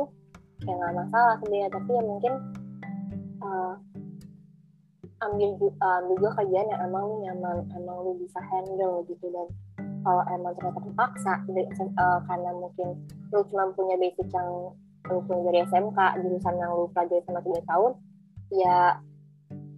ya 0.66 0.74
nggak 0.74 0.94
masalah 0.98 1.38
sebenarnya. 1.40 1.70
Tapi 1.70 1.90
ya 1.94 2.02
mungkin 2.02 2.34
uh, 3.46 3.74
ambil 5.30 5.50
uh, 5.62 5.98
ambil 6.02 6.16
juga 6.18 6.32
kerjaan 6.42 6.74
yang 6.74 6.82
emang 6.90 7.04
lu 7.06 7.16
nyaman 7.22 7.58
emang 7.78 7.98
lu 8.02 8.12
bisa 8.18 8.42
handle 8.50 9.06
gitu. 9.06 9.30
Dan 9.30 9.48
kalau 10.02 10.26
emang 10.34 10.58
ternyata 10.58 10.82
terpaksa 10.82 11.34
uh, 12.02 12.20
karena 12.26 12.50
mungkin 12.58 12.88
lu 13.30 13.40
cuma 13.54 13.70
punya 13.78 13.96
basic 14.02 14.26
yang 14.34 14.74
lu 15.06 15.22
punya 15.30 15.42
dari 15.54 15.60
SMK 15.70 16.00
jurusan 16.26 16.56
yang 16.58 16.74
lu 16.74 16.90
pelajari 16.90 17.22
selama 17.30 17.42
tiga 17.46 17.62
tahun 17.70 17.92
ya 18.50 18.78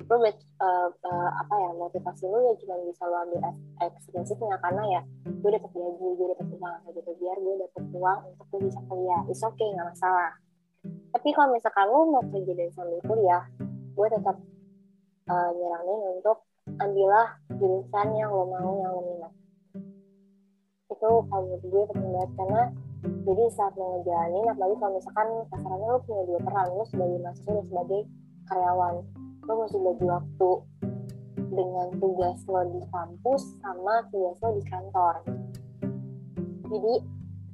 lu 0.07 0.15
uh, 0.23 0.87
uh, 0.87 1.29
apa 1.43 1.55
ya 1.59 1.69
motivasi 1.75 2.23
lu 2.31 2.39
ya 2.47 2.53
cuma 2.63 2.79
bisa 2.87 3.03
lu 3.03 3.15
ambil 3.27 3.39
experience-nya 3.83 4.55
karena 4.63 4.83
ya 4.87 5.01
gue 5.27 5.51
dapet 5.51 5.71
gaji 5.75 6.07
gue 6.15 6.27
dapet 6.31 6.47
uang 6.55 6.75
gitu 6.95 7.11
biar 7.19 7.37
gue 7.43 7.55
dapet 7.59 7.83
uang 7.91 8.19
untuk 8.31 8.45
gue 8.55 8.59
bisa 8.71 8.79
kuliah. 8.87 9.21
Oke 9.27 9.43
okay, 9.43 9.67
nggak 9.75 9.87
masalah. 9.91 10.31
Tapi 10.87 11.29
kalau 11.35 11.49
misalkan 11.51 11.85
lu 11.91 11.99
mau 12.07 12.23
kerja 12.31 12.53
dari 12.55 12.71
sambil 12.71 12.99
kuliah 13.03 13.43
gue 13.97 14.07
tetap 14.07 14.37
uh, 15.27 15.51
untuk 16.15 16.37
ambillah 16.79 17.27
jurusan 17.51 18.07
yang 18.15 18.31
lo 18.31 18.47
mau 18.47 18.71
yang 18.79 18.91
lo 18.95 19.01
minat. 19.03 19.33
Itu 20.87 21.09
kalau 21.27 21.41
menurut 21.43 21.63
gue 21.67 21.83
penting 21.91 22.11
banget 22.15 22.31
karena 22.39 22.63
jadi 23.27 23.43
saat 23.51 23.73
lo 23.75 23.99
ngejalanin 23.99 24.45
apalagi 24.55 24.75
kalau 24.79 24.93
misalkan 24.95 25.27
kasarannya 25.51 25.87
lo 25.91 25.99
punya 26.07 26.23
dua 26.31 26.39
peran 26.47 26.67
lo 26.71 26.83
sebagai 26.87 27.17
mahasiswa 27.19 27.51
dan 27.51 27.65
sebagai 27.67 28.01
karyawan 28.47 28.95
lo 29.47 29.63
mesti 29.63 29.79
bagi 29.79 30.05
waktu 30.05 30.51
dengan 31.47 31.87
tugas 32.03 32.37
lo 32.51 32.61
di 32.67 32.81
kampus 32.91 33.41
sama 33.63 34.03
tugas 34.11 34.35
lo 34.43 34.49
di 34.59 34.63
kantor. 34.67 35.15
Jadi 36.67 36.93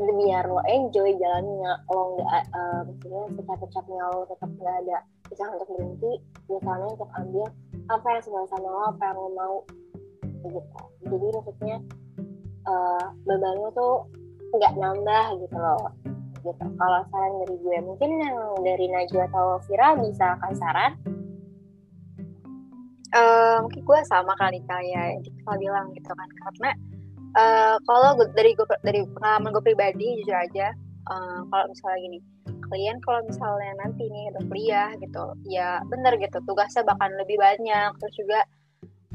biar 0.01 0.49
lo 0.49 0.57
enjoy 0.65 1.13
jalannya 1.21 1.71
lo 1.93 2.17
nggak 2.17 2.43
uh, 2.49 2.81
maksudnya 2.89 3.23
secapek-capeknya 3.37 4.03
lo 4.09 4.25
tetap 4.25 4.49
nggak 4.57 4.75
ada. 4.81 4.97
Bisa 5.29 5.45
untuk 5.53 5.69
berhenti 5.69 6.11
misalnya 6.49 6.87
untuk 6.89 7.09
ambil 7.13 7.45
apa 7.93 8.07
yang 8.09 8.21
sesuai 8.25 8.47
sama 8.49 8.67
lo 8.73 8.81
apa 8.89 9.03
yang 9.05 9.17
lo 9.21 9.29
mau. 9.37 9.57
Gitu. 10.49 10.59
Jadi 11.13 11.25
maksudnya 11.29 11.77
uh, 12.65 13.05
beban 13.29 13.55
lo 13.61 13.69
tuh 13.77 13.95
nggak 14.57 14.73
nambah 14.81 15.25
gitu 15.45 15.57
loh. 15.61 15.93
Gitu. 16.41 16.65
Kalau 16.73 16.99
saran 17.13 17.33
dari 17.45 17.55
gue 17.61 17.77
mungkin 17.85 18.09
yang 18.17 18.37
dari 18.65 18.89
Najwa 18.89 19.29
atau 19.29 19.61
Vira 19.69 19.93
bisa 20.01 20.41
kasih 20.41 20.57
saran 20.57 21.12
uh, 23.13 23.57
mungkin 23.63 23.81
gue 23.85 23.99
sama 24.09 24.33
kali 24.41 24.59
kayak 24.65 25.17
yang 25.17 25.23
kita 25.23 25.51
bilang 25.61 25.87
gitu 25.93 26.11
kan. 26.11 26.29
Karena 26.41 26.71
uh, 27.37 27.75
kalau 27.85 28.17
dari 28.33 28.51
gue 28.57 28.67
dari 28.81 29.01
pengalaman 29.17 29.53
gue 29.53 29.63
pribadi 29.63 30.21
jujur 30.21 30.37
aja 30.37 30.73
uh, 31.09 31.39
kalau 31.49 31.65
misalnya 31.69 31.99
gini 32.01 32.19
kalian 32.73 32.97
kalau 33.05 33.21
misalnya 33.29 33.71
nanti 33.85 34.09
nih 34.09 34.33
udah 34.33 34.43
kuliah 34.49 34.89
gitu 34.97 35.25
ya 35.45 35.77
bener 35.93 36.17
gitu 36.17 36.41
tugasnya 36.47 36.81
bahkan 36.87 37.13
lebih 37.21 37.37
banyak. 37.37 37.91
Terus 38.01 38.15
juga 38.17 38.39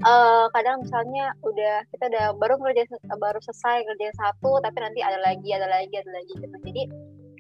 uh, 0.07 0.47
kadang 0.55 0.87
misalnya 0.87 1.35
udah 1.43 1.83
kita 1.91 2.05
udah 2.07 2.27
baru 2.39 2.55
kerja 2.63 2.87
baru 3.19 3.39
selesai 3.43 3.83
kerja 3.83 4.15
satu 4.15 4.63
tapi 4.63 4.79
nanti 4.79 5.01
ada 5.03 5.19
lagi 5.27 5.51
ada 5.51 5.67
lagi 5.67 5.95
ada 5.99 6.11
lagi 6.13 6.33
gitu. 6.39 6.57
Jadi 6.63 6.83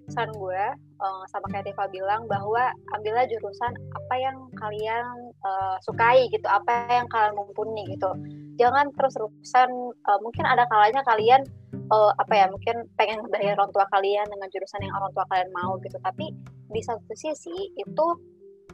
saran 0.09 0.33
gue 0.35 0.64
uh, 1.01 1.23
sama 1.31 1.47
kayak 1.53 1.71
Tifa 1.71 1.87
bilang 1.92 2.25
bahwa 2.27 2.73
ambillah 2.97 3.29
jurusan 3.29 3.73
apa 3.94 4.14
yang 4.16 4.37
kalian 4.57 5.33
uh, 5.44 5.77
sukai 5.85 6.27
gitu 6.33 6.44
apa 6.49 6.88
yang 6.88 7.07
kalian 7.12 7.37
mumpuni 7.37 7.85
gitu. 7.92 8.11
Jangan 8.59 8.90
terus-terusan 8.97 9.71
uh, 10.09 10.18
mungkin 10.25 10.44
ada 10.49 10.66
kalanya 10.66 11.05
kalian 11.07 11.47
uh, 11.92 12.12
apa 12.18 12.35
ya 12.35 12.47
mungkin 12.51 12.88
pengen 12.99 13.23
bayar 13.31 13.55
orang 13.61 13.71
tua 13.71 13.87
kalian 13.92 14.27
dengan 14.27 14.49
jurusan 14.51 14.83
yang 14.83 14.94
orang 14.97 15.12
tua 15.14 15.25
kalian 15.31 15.51
mau 15.55 15.79
gitu. 15.85 15.97
Tapi 16.03 16.27
di 16.68 16.81
satu 16.83 17.12
sisi 17.14 17.57
itu 17.79 18.07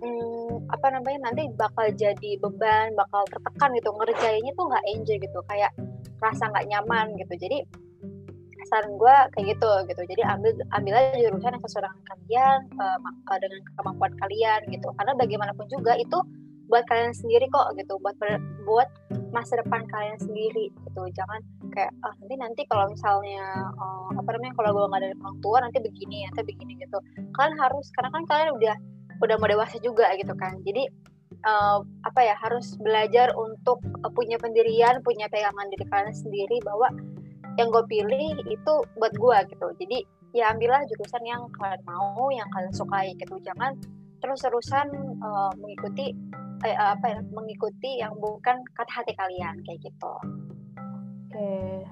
hmm, 0.01 0.71
apa 0.73 0.87
namanya 0.95 1.31
nanti 1.31 1.51
bakal 1.55 1.91
jadi 1.93 2.41
beban 2.41 2.97
bakal 2.97 3.23
tertekan 3.29 3.75
gitu. 3.77 3.91
Ngerjainnya 3.93 4.53
tuh 4.57 4.67
nggak 4.71 4.85
enjoy 4.97 5.17
gitu. 5.21 5.39
Kayak 5.51 5.73
rasa 6.23 6.49
nggak 6.49 6.67
nyaman 6.73 7.07
gitu. 7.21 7.35
Jadi 7.37 7.59
saran 8.67 8.95
gue 8.97 9.17
kayak 9.37 9.47
gitu 9.57 9.71
gitu. 9.91 10.03
Jadi 10.11 10.23
ambil 10.25 10.53
ambil 10.77 10.95
aja 10.97 11.19
jurusan 11.29 11.55
yang 11.55 11.65
sesuai 11.65 11.83
dengan 11.85 12.01
kalian 12.11 12.59
uh, 12.81 13.39
dengan 13.41 13.61
kemampuan 13.79 14.13
kalian 14.21 14.61
gitu. 14.73 14.89
Karena 14.97 15.13
bagaimanapun 15.17 15.67
juga 15.71 15.93
itu 15.97 16.19
buat 16.65 16.85
kalian 16.89 17.13
sendiri 17.13 17.47
kok 17.53 17.77
gitu. 17.77 18.01
Buat 18.01 18.17
buat 18.65 18.89
masa 19.31 19.61
depan 19.61 19.85
kalian 19.89 20.19
sendiri 20.19 20.73
gitu. 20.73 21.03
Jangan 21.13 21.41
kayak 21.75 21.93
ah 22.07 22.15
nanti 22.23 22.35
nanti 22.39 22.63
kalau 22.71 22.91
misalnya 22.91 23.45
uh, 23.77 24.11
apa 24.17 24.29
namanya 24.37 24.55
kalau 24.57 24.71
gue 24.73 24.85
nggak 24.91 25.01
ada 25.03 25.11
orang 25.21 25.39
tua 25.45 25.59
nanti 25.61 25.79
begini 25.83 26.25
nanti 26.29 26.43
begini 26.43 26.73
gitu. 26.81 26.99
Kalian 27.37 27.57
harus 27.61 27.87
karena 27.95 28.11
kan 28.13 28.25
kalian 28.27 28.51
udah 28.57 28.77
udah 29.23 29.37
mau 29.39 29.49
dewasa 29.49 29.77
juga 29.81 30.11
gitu 30.19 30.35
kan. 30.35 30.59
Jadi 30.65 30.91
uh, 31.45 31.79
apa 32.07 32.21
ya 32.25 32.35
harus 32.41 32.75
belajar 32.81 33.33
untuk 33.37 33.81
punya 34.17 34.41
pendirian 34.41 35.01
punya 35.05 35.29
pegangan 35.29 35.69
diri 35.71 35.85
kalian 35.89 36.15
sendiri 36.15 36.57
bahwa 36.65 36.89
yang 37.59 37.69
gue 37.71 37.85
pilih 37.87 38.35
itu 38.51 38.73
buat 38.99 39.15
gue 39.15 39.39
gitu. 39.55 39.67
Jadi 39.79 39.99
ya 40.35 40.51
ambillah 40.51 40.83
jurusan 40.91 41.23
yang 41.23 41.47
kalian 41.55 41.83
mau 41.87 42.31
yang 42.35 42.49
kalian 42.51 42.75
sukai 42.75 43.15
gitu. 43.15 43.39
Jangan 43.43 43.79
terus-terusan 44.19 44.89
uh, 45.21 45.53
mengikuti 45.61 46.17
eh, 46.67 46.75
apa 46.75 47.07
ya 47.15 47.19
mengikuti 47.31 48.01
yang 48.03 48.17
bukan 48.19 48.65
kata 48.75 48.93
hati 49.03 49.13
kalian 49.15 49.63
kayak 49.63 49.81
gitu. 49.85 50.15
Oke. 51.31 51.87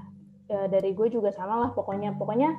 Ya 0.50 0.68
dari 0.68 0.92
gue 0.92 1.08
juga 1.08 1.30
sama 1.30 1.62
lah 1.62 1.70
pokoknya. 1.72 2.18
Pokoknya 2.18 2.50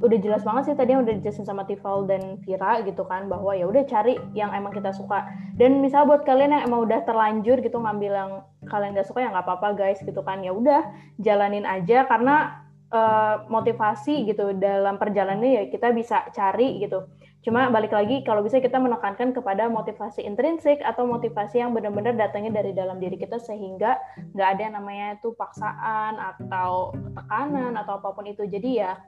udah 0.00 0.18
jelas 0.20 0.40
banget 0.44 0.72
sih 0.72 0.76
tadi 0.76 0.96
yang 0.96 1.04
udah 1.04 1.12
dijelasin 1.20 1.44
sama 1.44 1.68
Tifal 1.68 2.08
dan 2.08 2.40
Vira 2.40 2.80
gitu 2.84 3.04
kan 3.04 3.28
bahwa 3.28 3.52
ya 3.52 3.68
udah 3.68 3.84
cari 3.84 4.16
yang 4.36 4.52
emang 4.52 4.72
kita 4.72 4.92
suka. 4.92 5.24
Dan 5.56 5.84
misal 5.84 6.08
buat 6.08 6.24
kalian 6.24 6.56
yang 6.56 6.62
emang 6.68 6.88
udah 6.88 7.04
terlanjur 7.04 7.60
gitu 7.60 7.76
ngambil 7.80 8.12
yang 8.12 8.32
kalian 8.70 8.94
gak 8.94 9.10
suka 9.10 9.26
ya 9.26 9.34
nggak 9.34 9.44
apa-apa 9.44 9.74
guys 9.74 9.98
gitu 10.00 10.22
kan. 10.22 10.46
Ya 10.46 10.54
udah 10.54 10.86
jalanin 11.18 11.66
aja 11.66 12.06
karena 12.06 12.62
uh, 12.94 13.44
motivasi 13.50 14.30
gitu 14.30 14.54
dalam 14.54 14.96
perjalanannya 14.96 15.50
ya 15.50 15.62
kita 15.68 15.90
bisa 15.90 16.30
cari 16.30 16.78
gitu. 16.80 17.10
Cuma 17.40 17.72
balik 17.72 17.96
lagi 17.96 18.20
kalau 18.20 18.44
bisa 18.44 18.60
kita 18.60 18.76
menekankan 18.76 19.32
kepada 19.32 19.64
motivasi 19.72 20.20
intrinsik 20.28 20.84
atau 20.84 21.08
motivasi 21.08 21.56
yang 21.56 21.72
benar-benar 21.72 22.12
datangnya 22.12 22.60
dari 22.60 22.76
dalam 22.76 23.00
diri 23.00 23.16
kita 23.16 23.40
sehingga 23.40 23.96
nggak 24.36 24.48
ada 24.56 24.60
yang 24.60 24.74
namanya 24.76 25.06
itu 25.16 25.32
paksaan 25.32 26.20
atau 26.20 26.92
tekanan 27.16 27.80
atau 27.80 27.96
apa 27.96 28.12
pun 28.12 28.28
itu. 28.28 28.44
Jadi 28.44 28.84
ya 28.84 29.00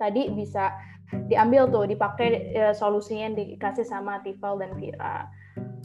tadi 0.00 0.32
bisa 0.32 0.72
diambil 1.28 1.68
tuh 1.68 1.84
dipakai 1.84 2.56
ya, 2.56 2.72
solusinya 2.72 3.28
yang 3.28 3.36
dikasih 3.36 3.84
sama 3.84 4.24
Tifal 4.24 4.56
dan 4.56 4.72
Vira. 4.80 5.28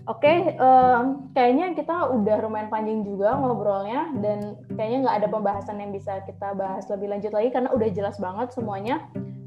Oke, 0.04 0.28
okay, 0.28 0.40
um, 0.60 1.32
kayaknya 1.32 1.72
kita 1.80 2.12
udah 2.12 2.44
lumayan 2.44 2.68
panjang 2.68 3.08
juga 3.08 3.40
ngobrolnya 3.40 4.12
dan 4.20 4.60
kayaknya 4.76 5.08
nggak 5.08 5.18
ada 5.24 5.28
pembahasan 5.32 5.80
yang 5.80 5.96
bisa 5.96 6.20
kita 6.28 6.52
bahas 6.60 6.84
lebih 6.92 7.08
lanjut 7.08 7.32
lagi 7.32 7.56
karena 7.56 7.72
udah 7.72 7.88
jelas 7.88 8.20
banget 8.20 8.52
semuanya. 8.52 9.00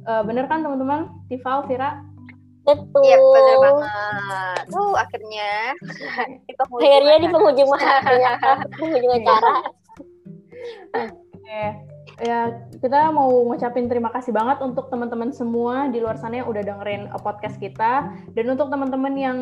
Uh, 0.08 0.24
bener 0.24 0.48
kan 0.48 0.64
teman-teman? 0.64 1.12
Tifal, 1.28 1.68
Vira? 1.68 2.00
Betul. 2.64 3.04
Iya, 3.04 3.20
bener 3.20 3.56
banget. 3.60 4.62
Tuh, 4.72 4.94
akhirnya. 4.96 5.52
di 6.48 6.52
akhirnya 6.88 7.16
di 7.20 7.28
penghujung 7.28 7.70
akhirnya 7.76 8.32
penghujung 8.80 9.12
acara. 9.12 9.52
Oke 10.96 11.62
ya 12.16 12.64
kita 12.80 13.12
mau 13.12 13.28
ngucapin 13.44 13.92
terima 13.92 14.08
kasih 14.08 14.32
banget 14.32 14.64
untuk 14.64 14.88
teman-teman 14.88 15.36
semua 15.36 15.92
di 15.92 16.00
luar 16.00 16.16
sana 16.16 16.40
yang 16.40 16.48
udah 16.48 16.64
dengerin 16.64 17.12
uh, 17.12 17.20
podcast 17.20 17.60
kita 17.60 18.08
dan 18.32 18.44
untuk 18.48 18.72
teman-teman 18.72 19.14
yang 19.16 19.38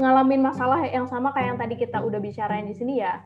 ngalamin 0.00 0.40
masalah 0.40 0.80
yang 0.88 1.04
sama 1.06 1.30
kayak 1.36 1.54
yang 1.54 1.58
tadi 1.60 1.74
kita 1.76 2.00
udah 2.00 2.18
bicarain 2.18 2.64
di 2.64 2.74
sini 2.74 3.04
ya 3.04 3.20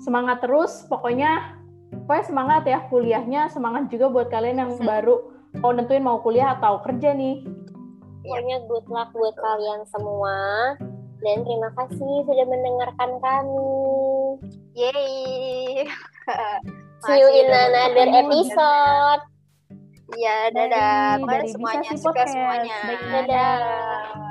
semangat 0.00 0.40
terus 0.40 0.88
pokoknya 0.88 1.60
pokoknya 2.08 2.24
semangat 2.24 2.62
ya 2.64 2.78
kuliahnya 2.88 3.52
semangat 3.52 3.92
juga 3.92 4.08
buat 4.08 4.28
kalian 4.32 4.58
yang 4.64 4.72
baru 4.80 5.28
mau 5.60 5.76
nentuin 5.76 6.02
mau 6.02 6.24
kuliah 6.24 6.56
atau 6.56 6.80
kerja 6.80 7.12
nih 7.12 7.44
pokoknya 8.24 8.56
good 8.66 8.86
luck 8.88 9.12
buat 9.12 9.36
kalian 9.36 9.84
semua 9.92 10.36
dan 11.20 11.44
terima 11.44 11.68
kasih 11.76 12.14
sudah 12.24 12.46
mendengarkan 12.48 13.10
kami 13.20 13.68
yeay 14.72 15.84
See 16.98 17.14
you 17.14 17.30
in 17.30 17.46
another 17.46 18.10
episode. 18.10 19.22
Iya, 20.18 20.50
dadah. 20.50 21.22
Makasih 21.22 21.54
semuanya. 21.54 21.90
Sukses 21.94 22.28
semuanya. 22.34 22.78
Dadah. 23.06 24.27